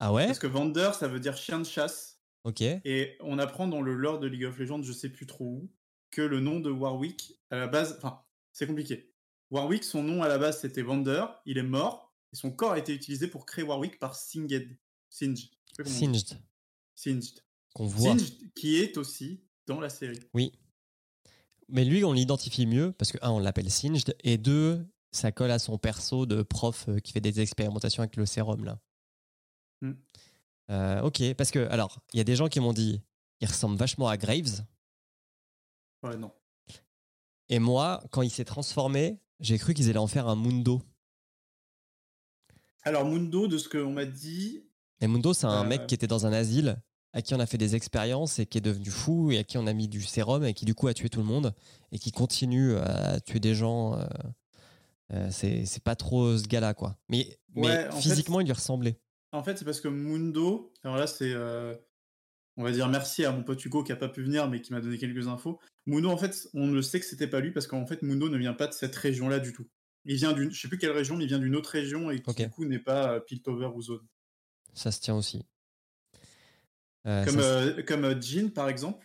[0.01, 0.27] Ah ouais?
[0.27, 2.21] Parce que Vander, ça veut dire chien de chasse.
[2.45, 2.61] Ok.
[2.63, 5.71] Et on apprend dans le lore de League of Legends, je sais plus trop où,
[6.11, 9.13] que le nom de Warwick, à la base, enfin, c'est compliqué.
[9.51, 11.25] Warwick, son nom à la base, c'était Vander.
[11.47, 12.15] Il est mort.
[12.33, 14.79] Et son corps a été utilisé pour créer Warwick par Singed.
[15.09, 15.51] Singed.
[16.95, 17.43] Singed.
[17.75, 18.17] Qu'on voit.
[18.57, 20.21] Qui est aussi dans la série.
[20.35, 20.53] Oui.
[21.69, 25.51] Mais lui, on l'identifie mieux parce que, un, on l'appelle Singed, et deux, ça colle
[25.51, 28.81] à son perso de prof euh, qui fait des expérimentations avec le sérum, là.
[29.83, 29.93] Hmm.
[30.71, 33.01] Euh, ok, parce que, alors, il y a des gens qui m'ont dit,
[33.41, 34.65] il ressemble vachement à Graves,
[36.03, 36.33] Ouais, non.
[37.49, 40.81] et moi, quand il s'est transformé, j'ai cru qu'ils allaient en faire un Mundo.
[42.83, 44.65] Alors, Mundo, de ce qu'on m'a dit,
[45.01, 46.81] Et Mundo, c'est un Euh, mec qui était dans un asile,
[47.13, 49.59] à qui on a fait des expériences et qui est devenu fou, et à qui
[49.59, 51.55] on a mis du sérum et qui du coup a tué tout le monde,
[51.93, 53.95] et qui continue à tuer des gens.
[53.99, 54.07] euh,
[55.15, 56.99] euh, c'est pas trop ce gars-là, quoi.
[57.09, 59.01] Mais, mais fait- physiquement, il lui ressemblait.
[59.33, 61.33] En fait, c'est parce que Mundo, alors là, c'est.
[61.33, 61.75] euh,
[62.59, 64.73] on va dire merci à mon pote Hugo qui a pas pu venir, mais qui
[64.73, 65.61] m'a donné quelques infos.
[65.87, 68.37] Mundo, en fait, on ne sait que c'était pas lui parce qu'en fait, Mundo ne
[68.37, 69.67] vient pas de cette région-là du tout.
[70.05, 70.51] Il vient d'une.
[70.51, 72.37] Je sais plus quelle région, mais il vient d'une autre région et qui, Ok.
[72.43, 74.07] du coup, n'est pas euh, Piltover ou Zone.
[74.75, 75.45] Ça se tient aussi.
[77.07, 79.05] Euh, Comme, ça euh, comme euh, Jean, par exemple.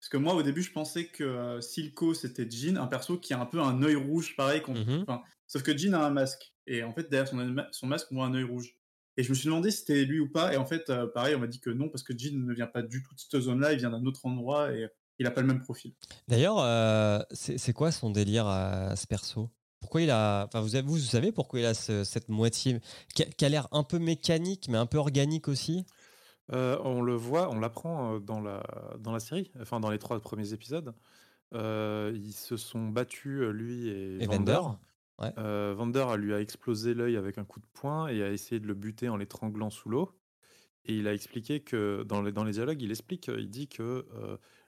[0.00, 3.40] Parce que moi, au début, je pensais que Silco, c'était Jean, un perso qui a
[3.40, 4.60] un peu un œil rouge, pareil.
[4.66, 5.04] Mhm.
[5.06, 6.52] enfin, sauf que Jean a un masque.
[6.66, 8.76] Et en fait, derrière son, ma- son masque, on voit un œil rouge.
[9.16, 10.52] Et je me suis demandé si c'était lui ou pas.
[10.54, 12.66] Et en fait, euh, pareil, on m'a dit que non, parce que Jean ne vient
[12.66, 14.88] pas du tout de cette zone-là, il vient d'un autre endroit et
[15.20, 15.92] il a pas le même profil.
[16.26, 19.50] D'ailleurs, euh, c'est quoi son délire à ce perso?
[19.80, 20.46] Pourquoi il a.
[20.46, 22.80] Enfin, vous, avez- vous savez pourquoi il a ce- cette moitié?
[23.14, 25.84] Qui a, qui a l'air un peu mécanique, mais un peu organique aussi?
[26.52, 28.62] Euh, on le voit, on l'apprend euh, dans la,
[28.98, 30.94] dans la série, enfin dans les trois premiers épisodes.
[31.54, 34.52] Euh, ils se sont battus, lui et, Et Vander.
[34.52, 34.68] Vander
[35.18, 35.32] Ouais.
[35.38, 38.58] Euh, Vander a- lui a explosé l'œil avec un coup de poing et a essayé
[38.60, 40.10] de le buter en l'étranglant sous l'eau.
[40.84, 44.06] Et il a expliqué que, dans les, dans les dialogues, il explique, il dit que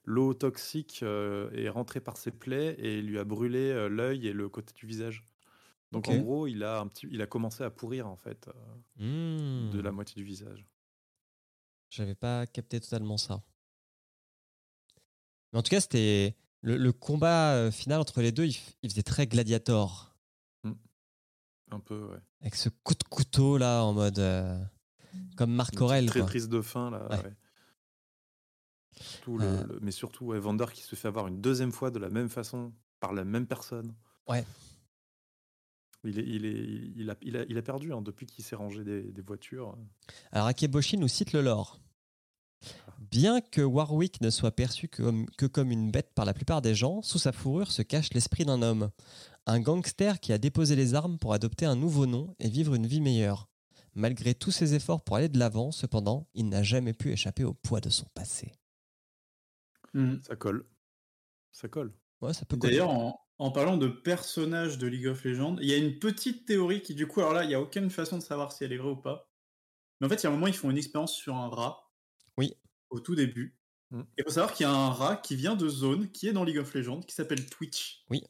[0.04, 4.72] l'eau toxique est rentrée par ses plaies et lui a brûlé l'œil et le côté
[4.76, 5.24] du visage.
[5.90, 8.48] Donc en gros, il a, un petit, il a commencé à pourrir en fait
[9.72, 10.66] de la moitié du visage.
[11.94, 13.40] J'avais pas capté totalement ça.
[15.52, 18.46] Mais en tout cas, c'était le, le combat euh, final entre les deux.
[18.46, 20.10] Il, il faisait très gladiator.
[21.70, 22.18] Un peu, ouais.
[22.42, 24.18] Avec ce coup de couteau là, en mode.
[24.18, 24.62] euh,
[25.36, 26.06] comme Marc Aurel.
[26.06, 26.22] quoi.
[26.22, 27.08] traîtrise de fin là.
[27.10, 27.22] Ouais.
[27.24, 27.32] ouais.
[29.22, 29.64] Tout le- Euh.
[29.64, 32.28] le- mais surtout ouais, Vander qui se fait avoir une deuxième fois de la même
[32.28, 33.94] façon par la même personne.
[34.28, 34.44] Ouais.
[36.04, 38.56] Il, est, il, est, il, a, il, a, il a perdu hein, depuis qu'il s'est
[38.56, 39.76] rangé des, des voitures.
[40.32, 41.80] Alors Akeboshi nous cite le lore.
[42.98, 46.62] Bien que Warwick ne soit perçu que comme, que comme une bête par la plupart
[46.62, 48.90] des gens, sous sa fourrure se cache l'esprit d'un homme.
[49.46, 52.86] Un gangster qui a déposé les armes pour adopter un nouveau nom et vivre une
[52.86, 53.48] vie meilleure.
[53.94, 57.54] Malgré tous ses efforts pour aller de l'avant, cependant, il n'a jamais pu échapper au
[57.54, 58.52] poids de son passé.
[60.22, 60.66] Ça colle.
[61.52, 61.92] Ça colle.
[62.20, 62.72] Ouais, ça peut coller.
[62.72, 66.46] D'ailleurs, en, En parlant de personnages de League of Legends, il y a une petite
[66.46, 68.72] théorie qui, du coup, alors là, il n'y a aucune façon de savoir si elle
[68.72, 69.28] est vraie ou pas.
[70.00, 71.92] Mais en fait, il y a un moment, ils font une expérience sur un rat.
[72.36, 72.54] Oui.
[72.90, 73.58] Au tout début.
[73.90, 74.00] Mm.
[74.00, 76.32] Et il faut savoir qu'il y a un rat qui vient de zone, qui est
[76.32, 78.04] dans League of Legends, qui s'appelle Twitch.
[78.08, 78.22] Oui.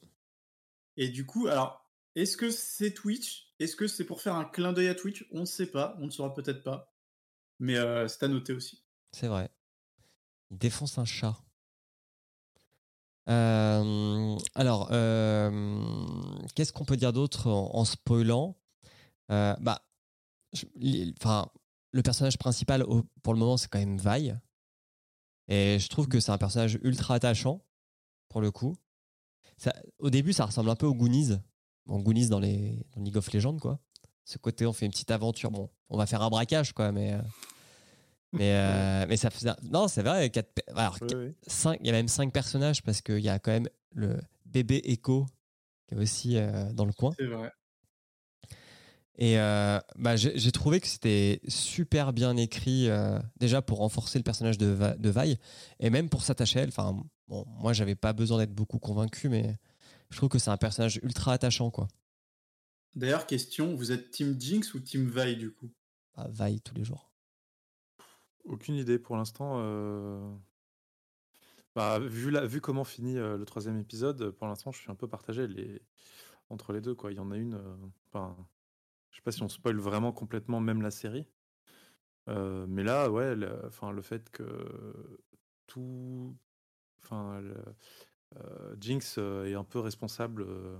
[0.96, 3.52] Et du coup, alors, est-ce que c'est Twitch?
[3.58, 5.26] Est-ce que c'est pour faire un clin d'œil à Twitch?
[5.32, 6.94] On ne sait pas, on ne saura peut-être pas.
[7.58, 8.84] Mais euh, c'est à noter aussi.
[9.12, 9.50] C'est vrai.
[10.50, 11.36] Il défonce un chat.
[13.28, 15.80] Euh, alors, euh,
[16.54, 18.56] qu'est-ce qu'on peut dire d'autre en, spoilant?
[19.30, 19.80] Euh, Bah,
[21.20, 21.48] enfin,
[21.92, 22.84] le personnage principal
[23.22, 24.32] pour le moment c'est quand même Vi,
[25.48, 27.64] et je trouve que c'est un personnage ultra attachant
[28.28, 28.76] pour le coup.
[29.98, 31.38] Au début, ça ressemble un peu aux Goonies,
[31.86, 33.78] bon, Goonies dans les League of Legends quoi.
[34.24, 35.50] Ce côté, on fait une petite aventure.
[35.50, 37.14] Bon, on va faire un braquage quoi, mais
[38.34, 40.30] mais euh, mais ça faisait non, c'est vrai.
[40.30, 41.34] Quatre, alors, Oui, oui.
[41.46, 44.80] cinq- il y a même cinq personnages parce qu'il y a quand même le bébé
[44.84, 45.26] Echo
[45.86, 47.12] qui est aussi euh, dans le coin.
[47.18, 47.50] C'est vrai.
[49.16, 54.24] Et euh, bah, j'ai trouvé que c'était super bien écrit, euh, déjà pour renforcer le
[54.24, 55.38] personnage de, Va- de Vi,
[55.78, 56.70] et même pour s'attacher à elle.
[56.70, 59.54] Enfin, bon, moi, j'avais pas besoin d'être beaucoup convaincu, mais
[60.10, 61.86] je trouve que c'est un personnage ultra attachant, quoi.
[62.96, 65.70] D'ailleurs, question, vous êtes Team Jinx ou Team Vi du coup?
[66.16, 67.12] Bah, Vi tous les jours.
[68.44, 69.54] Aucune idée pour l'instant.
[69.58, 70.34] euh,
[71.74, 72.46] Bah, vu, la...
[72.46, 75.82] vu comment finit euh, le troisième épisode, pour l'instant, je suis un peu partagé les...
[76.50, 76.94] entre les deux.
[76.94, 77.10] Quoi.
[77.12, 77.54] Il y en a une.
[77.54, 77.76] euh,
[78.08, 78.36] Enfin,
[79.10, 81.26] je sais pas si on spoil vraiment complètement même la série.
[82.28, 83.66] Euh, mais là, ouais, le...
[83.66, 85.18] Enfin, le fait que
[85.66, 86.36] tout.
[87.02, 87.56] Enfin, le...
[88.36, 90.76] euh, Jinx euh, est un peu responsable euh,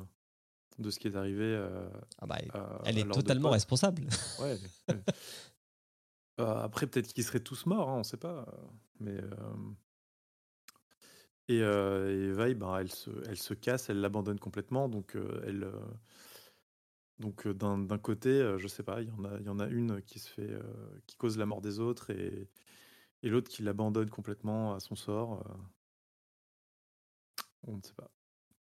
[0.78, 1.44] de ce qui est arrivé.
[1.44, 3.52] euh, Ah bah, à- elle est deux totalement potes.
[3.54, 4.06] responsable.
[4.40, 4.58] Ouais.
[4.88, 5.02] ouais.
[6.40, 8.46] Euh, après, peut-être qu'ils seraient tous morts, hein, on sait pas.
[9.00, 9.30] Mais euh,
[11.48, 14.88] et, euh, et ben, elle se, elle se casse, elle l'abandonne complètement.
[14.88, 15.70] Donc, euh, elle,
[17.18, 20.02] donc d'un côté, je sais pas, il y en a, il y en a une
[20.02, 20.62] qui se fait, euh,
[21.06, 22.48] qui cause la mort des autres, et,
[23.22, 25.44] et l'autre qui l'abandonne complètement à son sort.
[25.48, 25.54] euh.
[27.66, 28.10] On ne sait pas.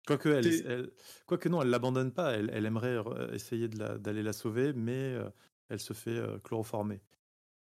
[0.07, 0.91] Quoique, elle, elle-
[1.27, 2.33] quoique non, elle l'abandonne pas.
[2.33, 2.97] Elle, elle aimerait
[3.33, 5.29] essayer de la- d'aller la, sauver, mais euh,
[5.69, 7.01] elle se fait chloroformer.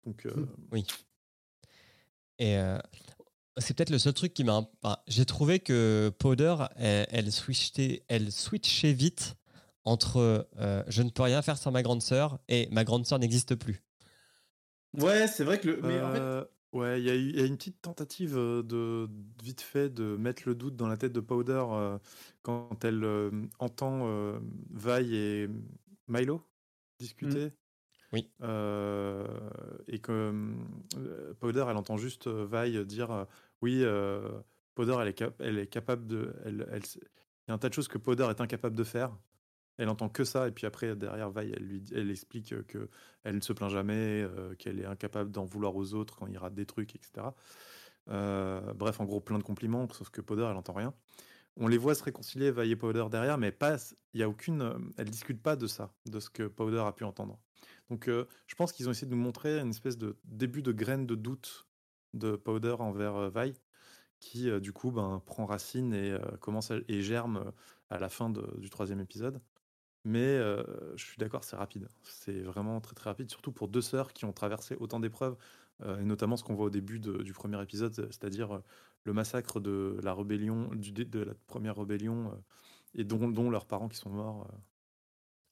[0.05, 0.87] Donc, euh, Oui.
[2.39, 2.79] Et euh,
[3.59, 4.69] c'est peut-être le seul truc qui m'a.
[4.83, 9.35] enfin, J'ai trouvé que Powder, elle, elle, switchait, elle switchait vite
[9.85, 13.19] entre euh, je ne peux rien faire sans ma grande sœur et ma grande sœur
[13.19, 13.83] n'existe plus.
[14.95, 15.83] Ouais, c'est vrai que le.
[15.83, 19.09] Mais en fait, ouais, il y, a eu- il y a une petite tentative de
[19.43, 21.99] vite fait de mettre le doute dans la tête de Powder euh,
[22.43, 24.39] quand elle euh, entend euh,
[24.71, 25.49] Vi et
[26.07, 26.43] Milo
[26.99, 27.51] discuter.
[28.12, 28.31] Oui.
[28.42, 29.27] Euh,
[29.87, 30.33] et que
[30.97, 33.27] euh, Powder, elle entend juste euh, Vi dire
[33.61, 33.85] oui,
[34.75, 36.35] Powder, elle est, cap- elle est capable de.
[36.47, 36.66] Il
[37.49, 39.16] y a un tas de choses que Powder est incapable de faire.
[39.77, 42.88] Elle entend que ça, et puis après, derrière, Vi, elle, lui, explique que
[43.25, 44.27] elle ne se plaint jamais,
[44.59, 47.29] qu'elle est incapable d'en vouloir aux autres quand il rate des trucs, etc.
[48.07, 50.94] Bref, en gros, plein de compliments, sauf que Powder, elle entend rien.
[51.57, 53.77] On les voit se réconcilier, Vi et Powder derrière, mais pas,
[54.14, 57.05] il y a aucune, elle discute pas de ça, de ce que Powder a pu
[57.05, 57.38] entendre.
[57.90, 60.72] Donc, euh, je pense qu'ils ont essayé de nous montrer une espèce de début de
[60.72, 61.66] graine de doute
[62.14, 63.55] de Powder envers euh, Vi,
[64.20, 67.53] qui euh, du coup ben, prend racine et commence et germe
[67.90, 69.40] à la fin du troisième épisode.
[70.05, 70.38] Mais
[70.96, 71.88] je suis d'accord, c'est rapide.
[72.03, 75.37] C'est vraiment très très rapide, surtout pour deux sœurs qui ont traversé autant d'épreuves,
[75.83, 78.62] et notamment ce qu'on voit au début du premier épisode, c'est-à-dire
[79.05, 82.33] le massacre de la rébellion, du, de la première rébellion,
[82.94, 84.48] et dont leurs parents qui sont morts.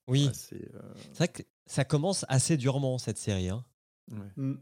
[0.08, 0.80] Oui, c'est euh,
[1.12, 3.48] c'est vrai que ça commence assez durement cette série.
[3.48, 3.64] hein.
[4.12, 4.18] ouais.
[4.36, 4.54] hmm.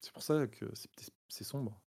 [0.00, 0.66] C'est pour ça que
[1.28, 1.82] c'est sombre.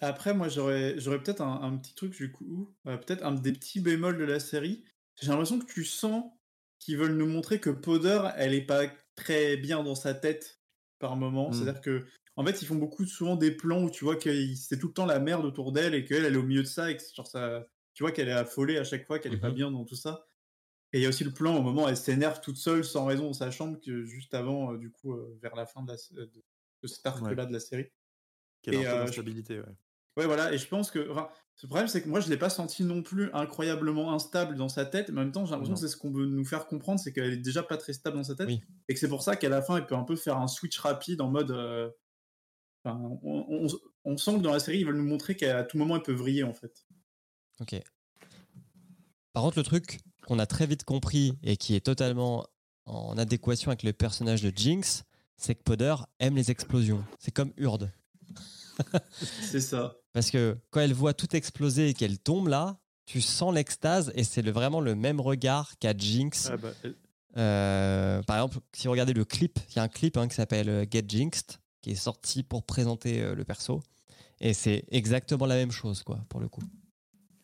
[0.00, 3.52] Après, moi, j'aurais, j'aurais peut-être un, un petit truc, du coup, euh, peut-être un des
[3.52, 4.84] petits bémols de la série.
[5.20, 6.24] J'ai l'impression que tu sens
[6.78, 10.60] qu'ils veulent nous montrer que Powder, elle est pas très bien dans sa tête
[10.98, 11.50] par moment.
[11.50, 11.52] Mm.
[11.52, 14.78] C'est-à-dire que, en fait, ils font beaucoup souvent des plans où tu vois que c'est
[14.78, 16.90] tout le temps la merde autour d'elle et qu'elle, elle est au milieu de ça
[16.90, 19.50] et que genre ça, tu vois qu'elle est affolée à chaque fois, qu'elle est pas
[19.50, 19.54] Mhm.
[19.54, 20.26] bien dans tout ça.
[20.92, 23.06] Et il y a aussi le plan au moment où elle s'énerve toute seule sans
[23.06, 25.90] raison dans sa chambre, que juste avant, euh, du coup, euh, vers la fin de,
[25.90, 26.30] la, de,
[26.82, 27.86] de cet arc-là de la série.
[28.62, 29.66] Quelle Et, euh, d'instabilité, ouais.
[30.18, 31.10] Ouais, voilà, et je pense que.
[31.10, 31.30] Enfin,
[31.62, 34.84] le problème, c'est que moi, je l'ai pas senti non plus incroyablement instable dans sa
[34.84, 37.00] tête, mais en même temps, j'ai l'impression que c'est ce qu'on veut nous faire comprendre,
[37.00, 38.62] c'est qu'elle est déjà pas très stable dans sa tête, Oui.
[38.88, 40.78] et que c'est pour ça qu'à la fin, elle peut un peu faire un switch
[40.78, 41.50] rapide en mode.
[41.52, 41.90] euh,
[42.84, 43.66] enfin, on, on-
[44.04, 46.12] on sent que dans la série, ils veulent nous montrer qu'à tout moment, elle peut
[46.12, 46.84] vriller, en fait.
[47.60, 47.76] Ok.
[49.32, 52.46] Par contre, le truc qu'on a très vite compris et qui est totalement
[52.86, 55.04] en adéquation avec le personnage de Jinx,
[55.36, 57.04] c'est que Powder aime les explosions.
[57.18, 57.90] C'est comme Urde.
[59.42, 59.96] C'est ça.
[60.12, 64.24] Parce que quand elle voit tout exploser et qu'elle tombe là, tu sens l'extase et
[64.24, 66.48] c'est le, vraiment le même regard qu'a Jinx.
[66.52, 66.94] Ah bah, elle-
[67.38, 70.34] Euh, par exemple, si vous regardez le clip, il y a un clip hein, qui
[70.34, 73.80] s'appelle euh, Get Jinxed qui est sorti pour présenter euh, le perso.
[74.40, 76.62] Et c'est exactement la même chose, quoi, pour le coup.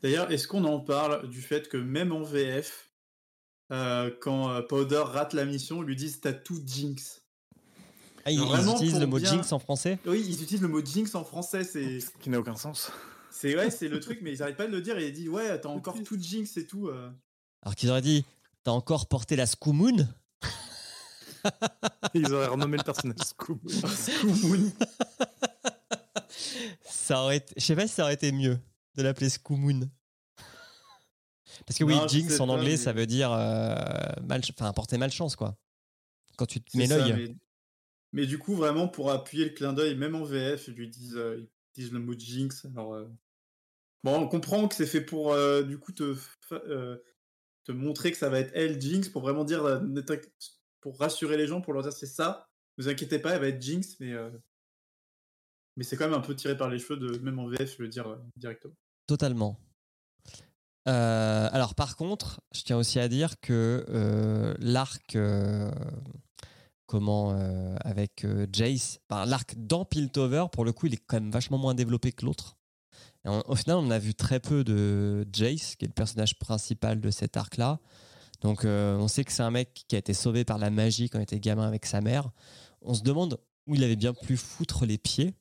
[0.02, 2.90] D'ailleurs, est-ce qu'on en parle du fait que même en VF,
[3.72, 7.22] euh, quand euh, Powder rate la mission, ils lui disent t'as tout Jinx.
[8.24, 9.98] Ah, ils, utilisent le mot bien- Jinx en français?
[10.06, 12.90] Oui, ils utilisent le mot Jinx en français, c'est Ce qui n'a aucun sens.
[13.30, 15.28] c'est ouais, c'est le truc, mais ils arrêtent pas de le dire et ils disent
[15.30, 16.88] ouais, t'as encore tout Jinx et tout.
[16.88, 17.10] euh.
[17.62, 18.24] Alors qu'ils auraient dit
[18.64, 20.06] T'as encore porté la Scoomoon
[22.14, 23.16] Ils auraient renommé le personnage.
[23.24, 24.72] Scoomoon.
[26.84, 28.58] ça aurait été- Je sais pas si ça aurait été mieux
[28.98, 29.88] de l'appeler Scoomoon.
[31.66, 33.74] Parce que oui, Non, je Jinx en anglais, mais- ça veut dire euh,
[34.22, 35.56] mal, enfin porter malchance, quoi.
[36.36, 37.12] Quand tu te mets l'œil.
[37.14, 37.34] mais...
[38.12, 41.16] mais du coup, vraiment, pour appuyer le clin d'œil, même en VF, ils lui disent,
[41.16, 42.66] euh, ils disent le mot Jinx.
[42.66, 43.06] Alors, euh,
[44.04, 46.14] bon, on comprend que c'est fait pour, euh, du coup, te,
[47.64, 49.80] te montrer que ça va être elle, Jinx, pour vraiment dire,
[50.80, 52.48] pour rassurer les gens, pour leur dire c'est ça.
[52.76, 54.14] Ne vous inquiétez pas, elle va être Jinx, mais,
[55.78, 57.86] mais c'est quand même un peu tiré par les cheveux de, même en VF, le
[57.88, 58.74] dire euh, directement.
[59.08, 59.56] Totalement.
[60.86, 65.70] Euh, alors par contre, je tiens aussi à dire que euh, l'arc, euh,
[66.86, 67.30] comment
[67.84, 71.74] avec Jace, enfin, l'arc dans Piltover, pour le coup, il est quand même vachement moins
[71.74, 72.56] développé que l'autre.
[73.24, 77.10] Au final, on a vu très peu de Jace, qui est le personnage principal de
[77.10, 77.78] cet arc-là.
[78.40, 81.18] Donc on sait que c'est un mec qui a été sauvé par la magie quand
[81.18, 82.30] il était gamin avec sa mère.
[82.82, 85.34] On se demande où il avait bien pu foutre les pieds.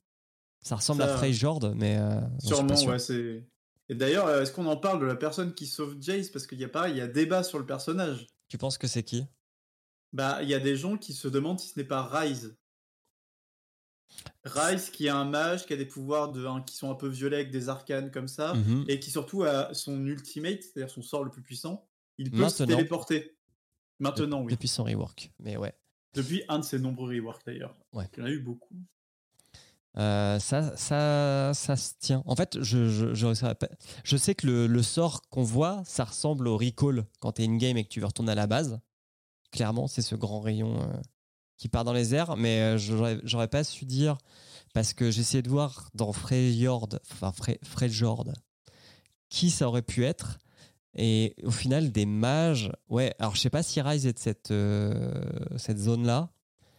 [0.62, 2.90] Ça ressemble Ça- à Freyjord, mais j'en suis pas Sûrement, sûr.
[2.90, 3.44] ouais, c'est.
[3.90, 6.30] Et d'ailleurs, euh, est-ce qu'on en parle de la personne qui sauve Jace?
[6.30, 8.28] Parce qu'il y a pareil, il y a débat sur le personnage.
[8.50, 9.26] Tu penses que c'est qui?
[10.14, 12.58] Bah, il y a des gens qui se demandent si ce n'est pas Rise.
[14.46, 17.08] Rise qui est un mage qui a des pouvoirs de, hein, qui sont un peu
[17.08, 18.86] violets avec des arcanes comme ça, Mhm.
[18.88, 22.64] et qui surtout a son ultimate, c'est-à-dire son sort le plus puissant, il peut se
[22.64, 23.38] téléporter.
[24.00, 24.52] Maintenant, oui.
[24.52, 25.32] Depuis son rework.
[25.40, 25.74] Mais ouais.
[26.14, 27.76] Depuis un de ses nombreux reworks d'ailleurs.
[27.94, 28.08] Ouais.
[28.14, 28.76] Il y en a eu beaucoup.
[29.98, 32.22] Euh, ça, ça, ça se tient.
[32.26, 37.06] En fait, je, je, sais que le, le sort qu'on voit, ça ressemble au recall
[37.20, 38.80] quand tu es in-game et que tu veux retourner à la base.
[39.52, 40.86] Clairement, c'est ce grand rayon euh,
[41.58, 44.18] qui part dans les airs, mais euh, j'aurais pas su dire
[44.74, 48.26] parce que j'essayais de voir dans Freyjord, enfin Fre- Freyjord,
[49.30, 50.38] qui ça aurait pu être.
[50.94, 52.72] Et au final, des mages.
[52.90, 54.54] Ouais, alors je sais pas si Rise est de cette,
[55.58, 56.30] cette zone-là.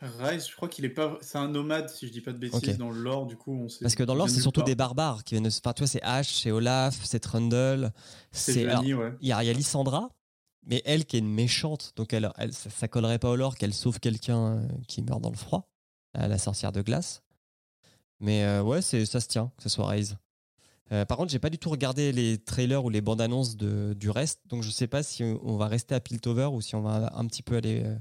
[0.01, 1.19] Rise, je crois qu'il est pas.
[1.21, 3.69] C'est un nomade, si je dis pas de bêtises, dans le lore, du coup, on
[3.69, 3.81] sait.
[3.83, 5.49] Parce que dans il l'or, c'est surtout des barbares qui viennent de.
[5.49, 7.93] Enfin, tu vois, c'est Ash, c'est Olaf, c'est Trundle.
[8.31, 9.13] C'est Johnny, ouais.
[9.21, 10.11] Il y, a il y a Lysandra,
[10.67, 13.57] mais elle qui est une méchante, donc elle, elle, ça, ça collerait pas au lore
[13.57, 15.69] qu'elle sauve quelqu'un euh, qui meurt dans le froid,
[16.15, 17.23] la sorcière de glace.
[18.21, 20.17] Mais euh, ouais, c'est, ça se tient, que ce soit Rise.
[20.91, 23.95] Euh, par contre, j'ai pas du tout regardé les trailers ou les bandes annonces de,
[23.95, 26.75] du reste, donc je sais pas si on on va rester à Piltover ou si
[26.75, 27.95] on va un petit peu aller euh,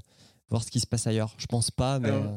[0.48, 1.34] voir ce qui se passe ailleurs.
[1.38, 2.10] Je pense pas, mais.
[2.10, 2.36] Euh,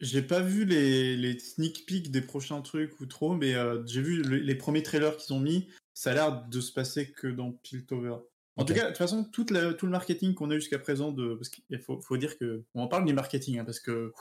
[0.00, 4.02] J'ai pas vu les, les sneak peeks des prochains trucs ou trop, mais euh, j'ai
[4.02, 5.68] vu le- les premiers trailers qu'ils ont mis.
[5.94, 8.16] Ça a l'air de se passer que dans Piltover.
[8.58, 10.78] En tout cas, de toute façon, toute la- tout le marketing qu'on a eu jusqu'à
[10.78, 13.80] présent, de, parce qu'il faut, faut dire que on en parle du marketing, hein, parce
[13.80, 14.12] que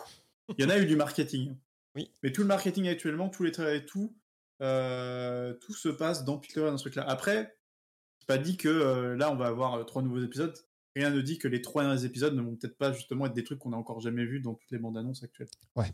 [0.58, 1.56] il y en a eu du marketing.
[1.96, 2.12] Oui.
[2.24, 4.14] Mais tout le marketing actuellement, tous les trailers et tout,
[4.62, 7.04] euh, tout se passe dans Piltover dans ce truc-là.
[7.08, 7.58] Après,
[8.20, 10.56] c'est pas dit que euh, là on va avoir trois nouveaux épisodes.
[10.96, 13.44] Rien ne dit que les trois derniers épisodes ne vont peut-être pas justement être des
[13.44, 15.50] trucs qu'on a encore jamais vus dans toutes les bandes annonces actuelles.
[15.76, 15.94] Ouais.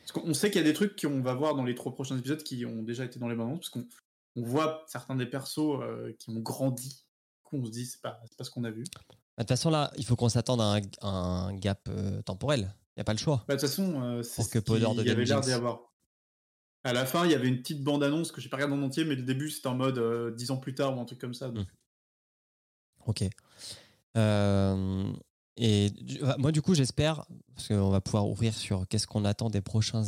[0.00, 2.16] Parce qu'on sait qu'il y a des trucs qu'on va voir dans les trois prochains
[2.16, 3.88] épisodes qui ont déjà été dans les bandes annonces, parce qu'on
[4.36, 6.88] on voit certains des persos euh, qui ont grandi.
[6.90, 8.84] Du coup, on se dit, c'est pas, pas ce qu'on a vu.
[8.94, 9.04] bah,
[9.38, 12.72] De toute façon, là, il faut qu'on s'attende à un, à un gap euh, temporel.
[12.96, 13.44] Il n'y a pas le choix.
[13.48, 15.92] Bah, de toute façon, euh, c'est ce qu'il y avait l'air d'y avoir.
[16.84, 19.04] À la fin, il y avait une petite bande-annonce que j'ai pas regardée en entier,
[19.04, 21.34] mais le début, c'était en mode euh, 10 ans plus tard ou un truc comme
[21.34, 21.50] ça.
[21.50, 21.66] donc.
[23.06, 23.24] Ok.
[24.16, 25.12] Euh,
[25.56, 25.90] et
[26.20, 29.60] bah, moi, du coup, j'espère, parce qu'on va pouvoir ouvrir sur qu'est-ce qu'on attend des
[29.60, 30.04] prochains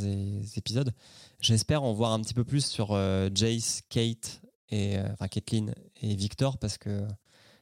[0.56, 0.92] épisodes,
[1.40, 5.72] j'espère en voir un petit peu plus sur euh, Jace, Kate, et, euh, enfin Caitlyn
[6.00, 7.06] et Victor, parce que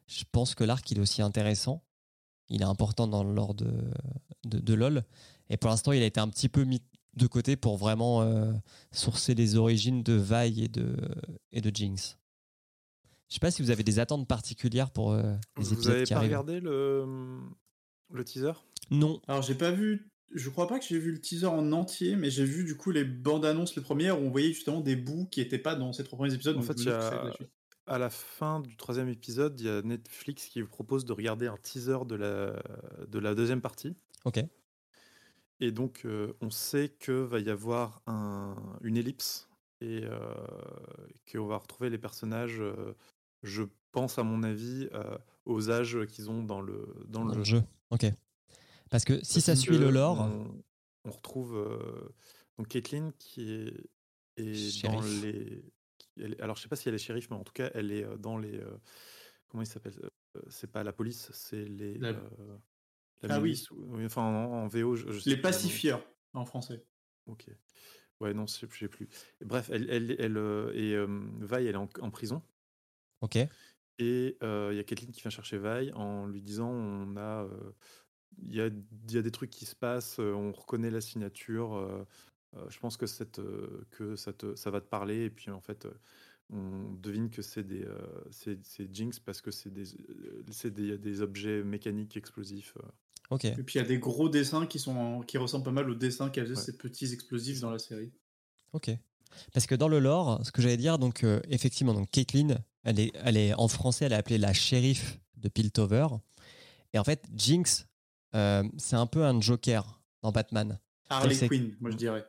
[0.06, 1.82] je pense que l'arc, il est aussi intéressant.
[2.50, 3.90] Il est important dans le lore de,
[4.46, 5.04] de, de LoL.
[5.50, 6.80] Et pour l'instant, il a été un petit peu mis
[7.14, 8.26] de côté pour vraiment
[8.90, 10.96] sourcer les origines de Vi et de,
[11.52, 12.16] et de Jinx.
[13.28, 16.04] Je sais pas si vous avez des attentes particulières pour euh, les Vous épisodes avez
[16.04, 16.30] qui pas arrivent.
[16.30, 17.04] regardé le,
[18.12, 18.52] le teaser?
[18.90, 19.20] Non.
[19.28, 20.10] Alors, j'ai pas vu.
[20.34, 22.90] Je crois pas que j'ai vu le teaser en entier, mais j'ai vu du coup
[22.90, 25.92] les bandes annonces, les premières, où on voyait justement des bouts qui étaient pas dans
[25.92, 26.56] ces trois premiers épisodes.
[26.56, 27.32] En fait, il a-.
[27.86, 31.46] À la fin du troisième épisode, il y a Netflix qui vous propose de regarder
[31.46, 32.62] un teaser de la,
[33.06, 33.96] de la deuxième partie.
[34.26, 34.44] Ok.
[35.60, 39.48] Et donc, euh, on sait que va y avoir un, une ellipse
[39.80, 40.18] et euh,
[41.32, 42.94] qu'on va retrouver les personnages euh,
[43.42, 43.62] je
[43.92, 47.38] pense à mon avis euh, aux âges qu'ils ont dans le, dans le Dans jeu.
[47.38, 47.62] le jeu.
[47.90, 48.06] Ok.
[48.90, 50.62] Parce que si ça suit le lore, On,
[51.04, 52.08] on retrouve euh,
[52.56, 53.90] donc Caitlyn qui est,
[54.36, 55.62] est dans les.
[55.98, 57.70] qui- elle est- alors je sais pas si elle est shérif, mais en tout cas
[57.74, 58.58] elle est euh, dans les.
[58.58, 58.76] euh,
[59.48, 59.94] comment il s'appelle
[60.36, 61.94] Euh, C'est pas la police, c'est les.
[61.98, 62.58] La- euh,
[63.22, 63.62] la Ah oui.
[63.72, 66.02] ou- Enfin en, en VO, je, je sais Les pacifieurs
[66.34, 66.84] en français.
[67.26, 67.46] Ok.
[68.20, 69.08] Ouais, non, je sais plus.
[69.44, 71.06] Bref, elle, elle, elle, euh, et euh,
[71.40, 72.42] Vi, elle est en, en prison.
[73.20, 73.38] Ok.
[74.00, 77.44] Et euh, il y a Caitlyn qui vient chercher Vi en lui disant on a,
[77.44, 77.72] euh,
[78.42, 81.00] il y a, il y a des trucs qui se passent, euh, on reconnaît la
[81.00, 81.74] signature.
[81.74, 82.04] euh,
[82.56, 85.24] euh, je pense que, cette, euh, que ça, te, ça va te parler.
[85.24, 85.92] Et puis en fait, euh,
[86.50, 87.98] on devine que c'est des, euh,
[88.30, 92.74] c'est, c'est Jinx parce que c'est des, euh, c'est des, des objets mécaniques explosifs.
[92.78, 92.88] euh.
[93.30, 93.44] Ok.
[93.44, 95.90] Et puis il y a des gros dessins qui, sont en- qui ressemblent pas mal
[95.90, 96.62] aux dessins qu'elle faisait Ouais.
[96.64, 98.12] ces petits explosifs dans la série.
[98.72, 98.90] Ok.
[99.52, 102.56] Parce que dans le lore, ce que j'allais dire, donc euh, effectivement, donc Caitlyn,
[102.88, 106.06] elle est, elle est en français, elle est appelée la shérif de Piltover.
[106.94, 107.86] Et en fait, Jinx,
[108.34, 110.78] euh, c'est un peu un Joker dans Batman.
[111.10, 112.24] Harley Quinn, moi je dirais.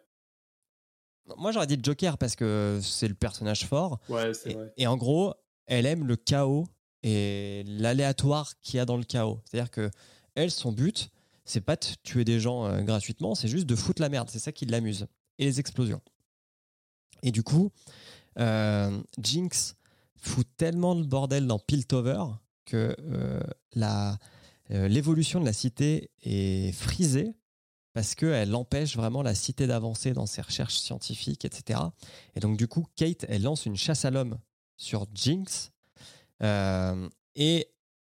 [1.38, 4.00] Moi, j'aurais dit Joker parce que c'est le personnage fort.
[4.10, 4.74] Ouais, c'est Et, vrai.
[4.78, 5.34] et en gros,
[5.68, 6.68] elle aime le chaos
[7.04, 9.40] et l'aléatoire qu'il y a dans le chaos.
[9.46, 9.90] C'est-à-dire que
[10.36, 11.10] elle, son but,
[11.46, 14.30] c'est pas de tuer des gens euh, gratuitement, c'est juste de foutre la merde.
[14.30, 15.08] C'est ça qui l'amuse.
[15.38, 16.02] Et les explosions.
[17.24, 17.72] Et du coup,
[18.40, 19.76] euh, Jinx
[20.22, 22.24] fout tellement le bordel dans Piltover
[22.66, 23.40] que euh,
[24.72, 27.34] euh, l'évolution de la cité est frisée
[27.94, 31.80] parce qu'elle empêche vraiment la cité d'avancer dans ses recherches scientifiques, etc.
[32.36, 34.38] Et donc, du coup, Kate, elle lance une chasse à l'homme
[34.78, 35.72] sur Jinx.
[36.44, 37.68] Euh, et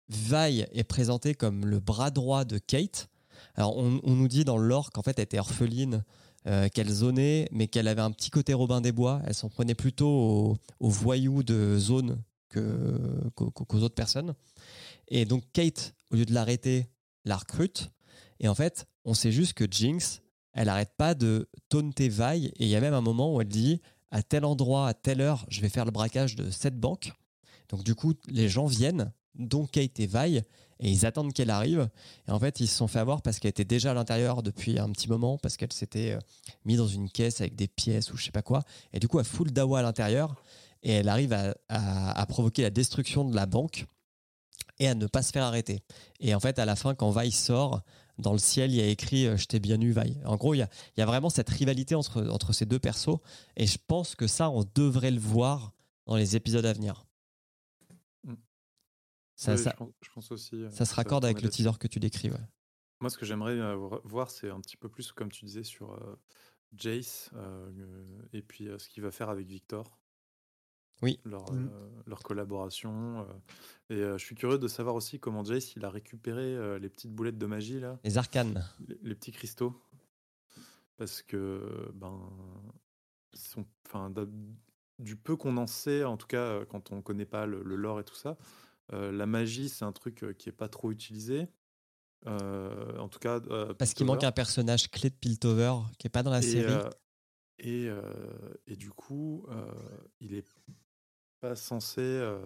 [0.09, 3.09] Vi est présenté comme le bras droit de Kate.
[3.57, 6.05] Alors, on, on nous dit dans le lore qu'en fait, elle était orpheline,
[6.47, 9.23] euh, qu'elle zonait, mais qu'elle avait un petit côté Robin des Bois.
[9.27, 12.23] Elle s'en prenait plutôt aux, voyous de zone
[12.53, 14.35] qu'aux autres personnes.
[15.09, 16.89] Et donc, Kate, au lieu de l'arrêter,
[17.25, 17.91] la recrute.
[18.41, 20.21] Et en fait, on sait juste que Jinx,
[20.53, 22.47] elle arrête pas de taunter Vi.
[22.47, 23.81] Et il y a même un moment où elle dit
[24.11, 27.13] à tel endroit, à telle heure, je vais faire le braquage de cette banque.
[27.69, 30.43] Donc du coup, les gens viennent, dont Kate et Vi,
[30.81, 31.89] et ils attendent qu'elle arrive.
[32.29, 34.79] Et en fait, ils se sont fait avoir parce qu'elle était déjà à l'intérieur depuis
[34.79, 36.19] un petit moment, parce qu'elle s'était euh,
[36.65, 38.63] mise dans une caisse avec des pièces ou je sais pas quoi.
[38.93, 40.35] Et du coup, elle fout le dawa à l'intérieur
[40.83, 41.33] et elle arrive
[41.69, 43.87] à, provoquer la destruction de la banque
[44.79, 45.81] et à ne pas se faire arrêter.
[46.21, 47.81] Et en fait, à la fin, quand Vi sort,
[48.19, 50.19] dans le ciel, il y a écrit euh, Je t'ai bien eu, Vi.
[50.25, 52.79] En gros, il y a, il y a vraiment cette rivalité entre, entre ces deux
[52.79, 53.19] persos.
[53.57, 55.73] Et je pense que ça, on devrait le voir
[56.07, 57.07] dans les épisodes à venir.
[59.37, 60.65] Ça, Oui, ça, je, pense, je pense aussi.
[60.71, 62.31] ça se raccorde avec le teaser que tu décris.
[62.31, 62.39] ouais.
[63.01, 65.65] Moi, ce que j'aimerais euh, vo- voir, c'est un petit peu plus, comme tu disais,
[65.65, 66.17] sur euh,
[66.77, 67.71] Jace euh,
[68.33, 69.99] et puis ce qu'il va faire avec Victor.
[71.03, 71.19] Oui.
[71.25, 73.27] Leur, euh, leur collaboration.
[73.29, 73.33] euh,
[73.95, 77.11] et euh, je suis curieux de savoir aussi comment Jace il a récupéré les petites
[77.13, 78.65] boulettes de magie, là, Les arcanes.
[78.87, 79.75] les, les petits cristaux.
[80.97, 82.31] Parce que, ben,
[83.35, 83.67] sont,
[85.01, 87.99] du peu qu'on en sait, en tout cas, quand on connaît pas le, le lore
[87.99, 88.39] et tout ça,
[88.91, 91.49] la magie, c'est un truc euh, qui est pas trop utilisé.
[92.27, 96.11] Euh, en tout cas, euh, Parce qu'il manque un personnage clé de Piltover qui est
[96.11, 96.73] pas dans la Et, série.
[96.73, 96.89] euh,
[97.59, 98.01] et, euh,
[98.67, 99.67] et du coup, euh,
[100.21, 100.47] il est
[101.41, 102.39] pas censé, euh,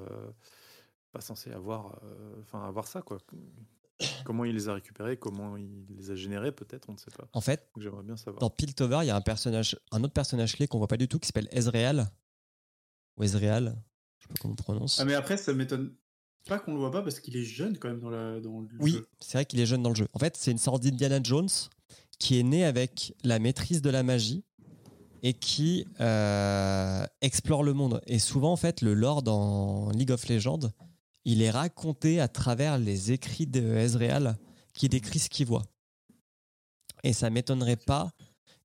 [1.12, 3.18] pas censé avoir, euh, enfin avoir ça quoi.
[4.24, 7.28] Comment il les a récupérés, comment il les a générés, peut-être, on ne sait pas.
[7.32, 8.41] En fait, J'aimerais bien savoir.
[8.41, 11.09] dans Piltover, il y a un personnage, un autre personnage clé qu'on voit pas du
[11.09, 12.09] tout qui s'appelle Ezreal.
[13.16, 13.76] Ou Ezreal,
[14.18, 15.01] je sais pas comment on prononce.
[15.01, 15.95] Ah, mais après, ça m'étonne
[16.49, 18.68] pas qu'on le voit pas parce qu'il est jeune quand même dans, la, dans le
[18.80, 19.07] Oui, jeu.
[19.20, 20.09] c'est vrai qu'il est jeune dans le jeu.
[20.12, 21.49] En fait, c'est une sorte d'Indiana Jones
[22.18, 24.42] qui est né avec la maîtrise de la magie
[25.22, 28.01] et qui euh, explore le monde.
[28.07, 30.70] Et souvent, en fait, le lore dans League of Legends,
[31.24, 34.36] il est raconté à travers les écrits de Ezreal
[34.74, 35.64] qui décrit ce qu'il voit.
[37.05, 38.11] Et ça m'étonnerait pas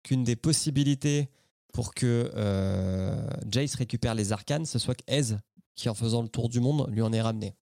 [0.04, 1.30] qu'une des possibilités
[1.74, 5.36] pour que euh, Jace récupère les arcanes, ce soit qu'Ez,
[5.76, 7.56] qui en faisant le tour du monde, lui en ait ramené.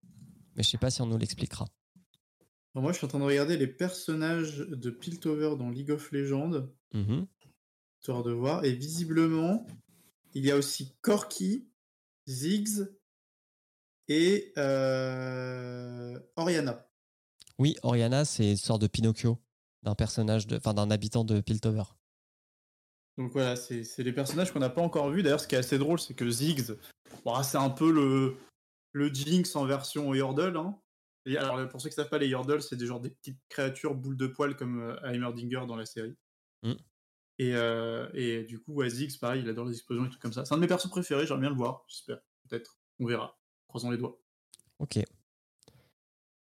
[0.61, 1.65] Mais je sais pas si on nous l'expliquera.
[2.75, 6.67] Moi, je suis en train de regarder les personnages de Piltover dans League of Legends,
[6.93, 7.25] Mhm.
[7.99, 8.63] histoire de voir.
[8.63, 9.65] Et visiblement,
[10.35, 11.67] il y a aussi Corki,
[12.29, 12.85] Ziggs
[14.07, 16.87] et euh, Oriana.
[17.57, 19.39] Oui, Oriana, c'est une sorte de Pinocchio
[19.81, 21.85] d'un personnage, de, enfin d'un habitant de Piltover.
[23.17, 25.23] Donc voilà, c'est c'est les personnages qu'on n'a pas encore vus.
[25.23, 26.77] D'ailleurs, ce qui est assez drôle, c'est que Ziggs,
[27.25, 28.37] bon, c'est un peu le,
[28.91, 30.57] le Jinx en version Yordle.
[30.57, 30.79] Hein.
[31.25, 33.39] Et alors, pour ceux qui ne savent pas, les Yordles, c'est des genre des petites
[33.49, 36.15] créatures boules de poils comme euh, Heimerdinger dans la série.
[36.63, 36.73] Mm.
[37.39, 40.45] Et, euh, et du coup, Ziggs, pareil, il adore les explosions et tout comme ça.
[40.45, 42.19] C'est un de mes persos préférés, j'aimerais bien le voir, j'espère.
[42.47, 43.39] Peut-être, on verra.
[43.67, 44.19] Croisons les doigts.
[44.79, 44.99] Ok.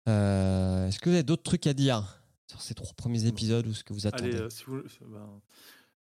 [0.08, 3.74] Euh, Est-ce que vous avez d'autres trucs à dire sur ces trois premiers épisodes ou
[3.74, 4.30] ce que vous attendez?
[4.30, 5.42] Allez, euh, si vous, ben,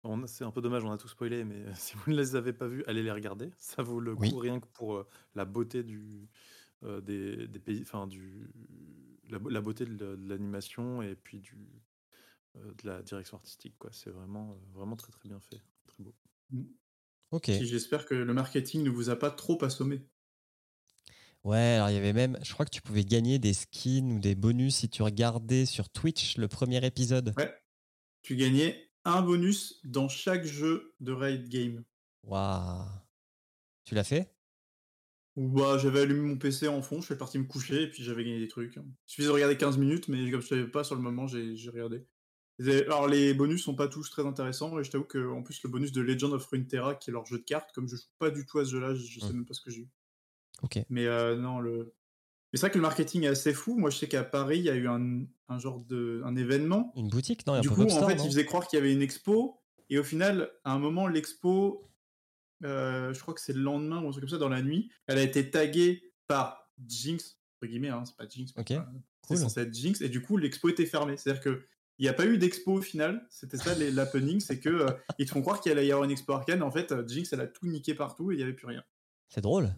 [0.05, 2.35] on- c'est un peu dommage, on a tout spoilé, mais euh, si vous ne les
[2.35, 3.49] avez pas vus, allez les regarder.
[3.57, 4.33] Ça vaut le coup Oui.
[4.35, 6.27] rien que pour euh, la beauté du,
[6.83, 8.49] euh, des, des pays, enfin du,
[9.29, 11.57] la, la beauté de la- de l'animation et puis du,
[12.57, 13.75] euh, de la direction artistique.
[13.79, 13.89] Quoi.
[13.93, 16.15] C'est vraiment, vraiment très très bien fait, très beau.
[17.31, 17.43] Ok.
[17.45, 20.01] Puis J'espère que le marketing ne vous a pas trop assommé.
[21.43, 24.19] Ouais, alors il y avait même, je crois que tu pouvais gagner des skins ou
[24.19, 27.33] des bonus si tu regardais sur Twitch le premier épisode.
[27.37, 27.53] Ouais.
[28.23, 31.83] Tu gagnais un bonus dans chaque jeu de Raid Game.
[32.23, 32.85] Waouh.
[33.85, 34.31] Tu l'as fait?
[35.37, 38.23] Bah j'avais allumé mon PC en fond, je suis parti me coucher et puis j'avais
[38.23, 38.75] gagné des trucs.
[38.77, 41.69] Il suffisait de regarder 15 minutes, mais comme je savais pas sur le moment, j'ai
[41.69, 42.05] regardé.
[42.85, 45.69] Alors les bonus sont pas tous très intéressants et je t'avoue que en plus le
[45.69, 48.29] bonus de Legend of Runeterra qui est leur jeu de cartes, comme je joue pas
[48.31, 49.35] du tout à ce jeu-là, je, je sais Mm.
[49.35, 49.89] même pas ce que j'ai eu.
[50.63, 50.79] Ok.
[50.89, 51.93] Mais euh, non le.
[52.55, 53.77] Mais c'est vrai que le marketing est assez fou.
[53.77, 56.93] Moi je sais qu'à Paris il y a eu un, un genre de un événement
[56.95, 58.79] Une boutique, non Il y a du un coup, en fait, ils faisaient croire qu'il
[58.79, 61.91] y avait une expo, et au final, à un moment, l'expo,
[62.63, 64.89] euh, je crois que c'est le lendemain ou un truc comme ça, dans la nuit,
[65.07, 68.85] elle a été taguée par Jinx, entre guillemets, hein, c'est pas Jinx, Ok, enfin,
[69.27, 69.35] cool.
[69.35, 71.17] c'est censé être Jinx, et du coup, l'expo était fermée.
[71.17, 71.65] C'est-à-dire que
[71.97, 74.89] il n'y a pas eu d'expo au final, c'était ça l'happening, c'est que euh,
[75.19, 77.41] ils te font croire qu'il allait y avoir une expo arcane, en fait, Jinx, elle
[77.41, 78.83] a tout niqué partout et il n'y avait plus rien.
[79.27, 79.73] C'est drôle.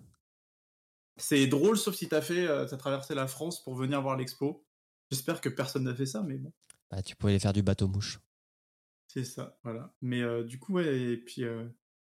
[1.18, 4.63] C'est drôle, sauf si t'as fait, euh, t'as traversé la France pour venir voir l'expo.
[5.11, 6.51] J'espère que personne n'a fait ça, mais bon.
[6.91, 8.20] Bah, tu pouvais aller faire du bateau mouche.
[9.07, 9.93] C'est ça, voilà.
[10.01, 11.65] Mais euh, du coup, ouais, et puis euh,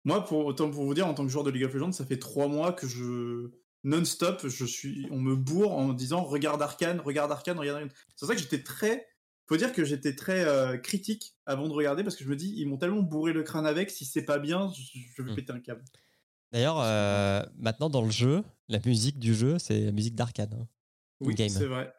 [0.04, 2.06] moi, pour autant pour vous dire, en tant que joueur de League of Legends, ça
[2.06, 3.52] fait trois mois que je
[3.84, 7.96] non-stop, je suis, on me bourre en me disant regarde Arcane, regarde Arcane, regarde Arcane.
[8.16, 9.08] C'est pour ça que j'étais très,
[9.46, 12.54] faut dire que j'étais très euh, critique avant de regarder parce que je me dis
[12.58, 15.36] ils m'ont tellement bourré le crâne avec, si c'est pas bien, je, je vais Mm.
[15.36, 15.84] péter un câble.
[16.52, 16.78] D'ailleurs,
[17.58, 20.54] maintenant dans le jeu, la musique du jeu, c'est la musique d'arcade.
[20.54, 20.68] hein.
[21.22, 21.94] Oui, c'est vrai.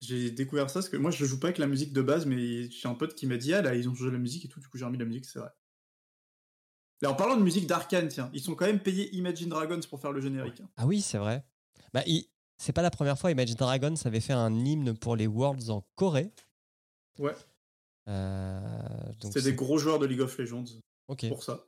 [0.00, 2.68] J'ai découvert ça parce que moi je joue pas avec la musique de base, mais
[2.70, 4.58] j'ai un pote qui m'a dit ah là ils ont changé la musique et tout,
[4.58, 5.50] du coup j'ai remis la musique, c'est vrai.
[7.02, 10.00] Et en parlant de musique d'Arcane, tiens, ils sont quand même payés Imagine Dragons pour
[10.00, 10.60] faire le générique.
[10.60, 10.68] hein.
[10.76, 11.44] Ah oui, c'est vrai.
[11.92, 12.26] Bah, il-
[12.58, 13.30] c'est pas la première fois.
[13.32, 16.32] Imagine Dragons avait fait un hymne pour les Worlds en Corée.
[17.18, 17.34] Ouais.
[18.08, 20.64] Euh, C'est des gros joueurs de League of Legends
[21.08, 21.28] Ok.
[21.28, 21.64] pour ça.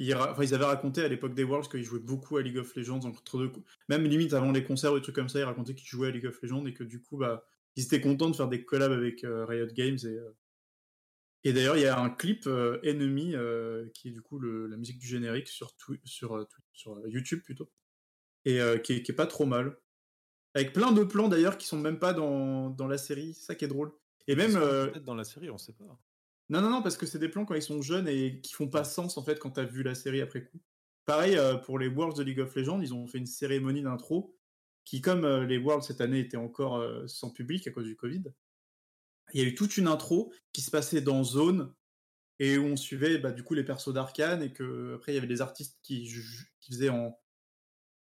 [0.00, 2.56] Ils, ra- enfin, ils avaient raconté à l'époque des Worlds qu'ils jouaient beaucoup à League
[2.56, 3.48] of Legends entre deux.
[3.50, 6.08] co- Même limite avant les concerts ou des trucs comme ça, ils racontaient qu'ils jouaient
[6.08, 7.44] à League of Legends et que du coup, bah,
[7.76, 9.98] ils étaient contents de faire des collabs avec euh, Riot Games.
[10.04, 10.30] Et, euh,
[11.44, 14.66] et d'ailleurs, il y a un clip euh, Enemy euh, qui est du coup le-
[14.68, 17.70] la musique du générique sur, Twi- sur, Twi- sur YouTube plutôt.
[18.44, 19.76] Et qui, est, qui est pas trop mal.
[20.54, 23.54] Avec plein de plans d'ailleurs qui sont même pas dans, dans la série, c'est ça
[23.54, 23.92] qui est drôle.
[24.26, 24.52] Et même.
[24.52, 25.84] Peut-être dans la série, on sait pas.
[26.50, 28.68] Non, non, non, parce que c'est des plans quand ils sont jeunes et qui font
[28.68, 30.60] pas sens en fait quand t'as vu la série après coup.
[31.04, 34.34] Pareil euh, pour les Worlds de League of Legends, ils ont fait une cérémonie d'intro
[34.84, 37.96] qui, comme euh, les Worlds cette année étaient encore euh, sans public à cause du
[37.96, 38.24] Covid,
[39.34, 41.74] il y a eu toute une intro qui se passait dans Zone
[42.38, 45.18] et où on suivait bah, du coup les persos d'Arkane et que après il y
[45.18, 46.08] avait des artistes qui,
[46.60, 47.18] qui faisaient en,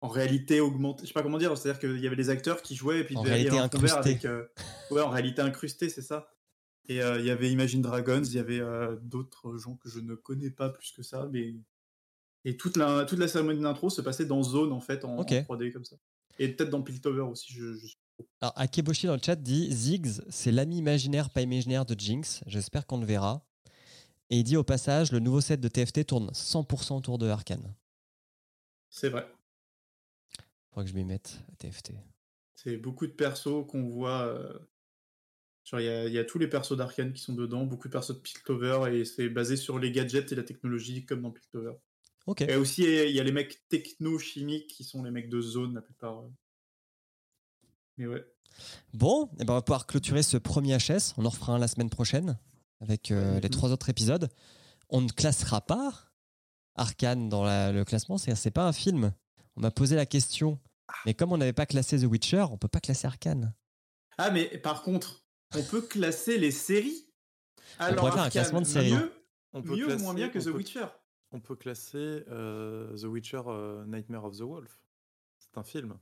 [0.01, 2.75] en réalité augmentée, je sais pas comment dire, c'est-à-dire qu'il y avait des acteurs qui
[2.75, 3.97] jouaient et puis En réalité incrustée.
[3.97, 4.27] avec,
[4.91, 6.34] ouais, en réalité incrustée, c'est ça.
[6.87, 9.99] Et euh, il y avait Imagine Dragons, il y avait euh, d'autres gens que je
[9.99, 11.55] ne connais pas plus que ça, mais
[12.43, 15.21] et toute la toute la cérémonie d'intro se passait dans Zone en fait en, en
[15.21, 15.31] Ok.
[15.31, 15.95] 3D comme ça.
[16.37, 17.87] Et peut-être dans Piltover aussi, je, je
[18.41, 22.43] Alors, Akeboshi dans le chat dit Ziggs, c'est l'ami imaginaire, pas imaginaire de Jinx.
[22.45, 23.43] J'espère qu'on le verra.
[24.29, 27.73] Et il dit au passage le nouveau set de TFT tourne 100% autour de Arkane.
[28.89, 29.27] C'est vrai.
[30.69, 31.93] Faudrait que je m'y mette à TFT.
[32.55, 34.21] C'est beaucoup de persos qu'on voit.
[34.27, 34.57] euh,
[35.73, 37.91] il y, a- il y a tous les persos d'Arkane qui sont dedans, beaucoup de
[37.93, 41.73] persos de Piltover, et c'est basé sur les gadgets et la technologie comme dans Piltover.
[42.27, 42.41] Ok.
[42.41, 45.81] Et aussi, il y a les mecs techno-chimiques qui sont les mecs de zone la
[45.81, 46.19] plupart.
[46.19, 46.29] euh.
[47.97, 48.25] Mais ouais.
[48.93, 51.13] Bon, eh ben on va pouvoir clôturer ce premier HS.
[51.17, 52.37] On en refera un la semaine prochaine
[52.81, 54.29] avec euh, les trois autres épisodes.
[54.89, 56.11] On ne classera pas
[56.75, 59.13] Arkane dans la- le classement, c'est-à-dire c'est pas un film.
[59.55, 60.59] On m'a posé la question,
[61.05, 63.53] mais comme on n'avait pas classé The Witcher, on peut pas classer Arkane.
[64.17, 67.07] Ah, mais par contre, on peut classer les séries.
[67.79, 68.93] Alors, pourrait faire un classement de séries.
[68.93, 69.11] Mieux,
[69.53, 70.85] On peut mieux ou moins classer- bien que on The peut- Witcher?
[71.31, 74.79] On peut classer euh, The Witcher euh, Nightmare of the Wolf.
[75.39, 75.97] C'est un film.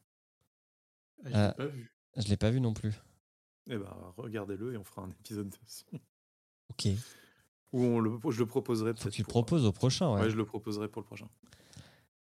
[1.25, 1.91] Ah, Je Euh, l'ai pas vu.
[2.17, 2.93] Je l'ai pas vu non plus.
[3.69, 5.85] Eh ben, regardez-le et on fera un épisode dessus.
[6.69, 6.87] Ok.
[7.71, 9.09] Ou on le, je le proposerai peut-être.
[9.09, 10.13] tu le pour- proposes au prochain.
[10.13, 10.21] Ouais.
[10.21, 11.27] Ouais, je le proposerai pour le prochain.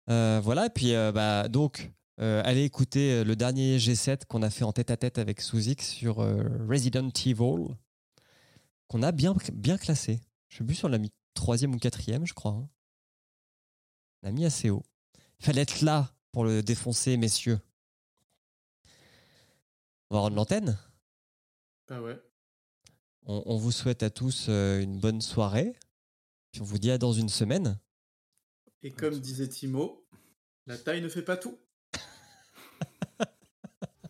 [0.09, 4.41] Euh, voilà, et puis euh, bah, donc, euh, allez écouter euh, le dernier G7 qu'on
[4.41, 7.73] a fait en tête à tête avec Souzix sur euh, Resident Evil,
[8.89, 10.19] qu'on a bien, bien classé.
[10.49, 12.51] Je ne sais plus si on l'a mis troisième ou quatrième, je crois.
[12.51, 12.69] Hein.
[14.21, 14.83] On l'a mis assez haut.
[15.39, 17.59] Il fallait être là pour le défoncer, messieurs.
[20.09, 20.77] On va rendre l'antenne.
[21.89, 22.19] Ah ouais.
[23.23, 25.73] On, vous souhaite à tous une bonne soirée.
[26.59, 27.79] On vous dit à dans une semaine.
[28.81, 30.03] Et comme disait Timo,
[30.65, 31.55] la taille ne fait pas tout.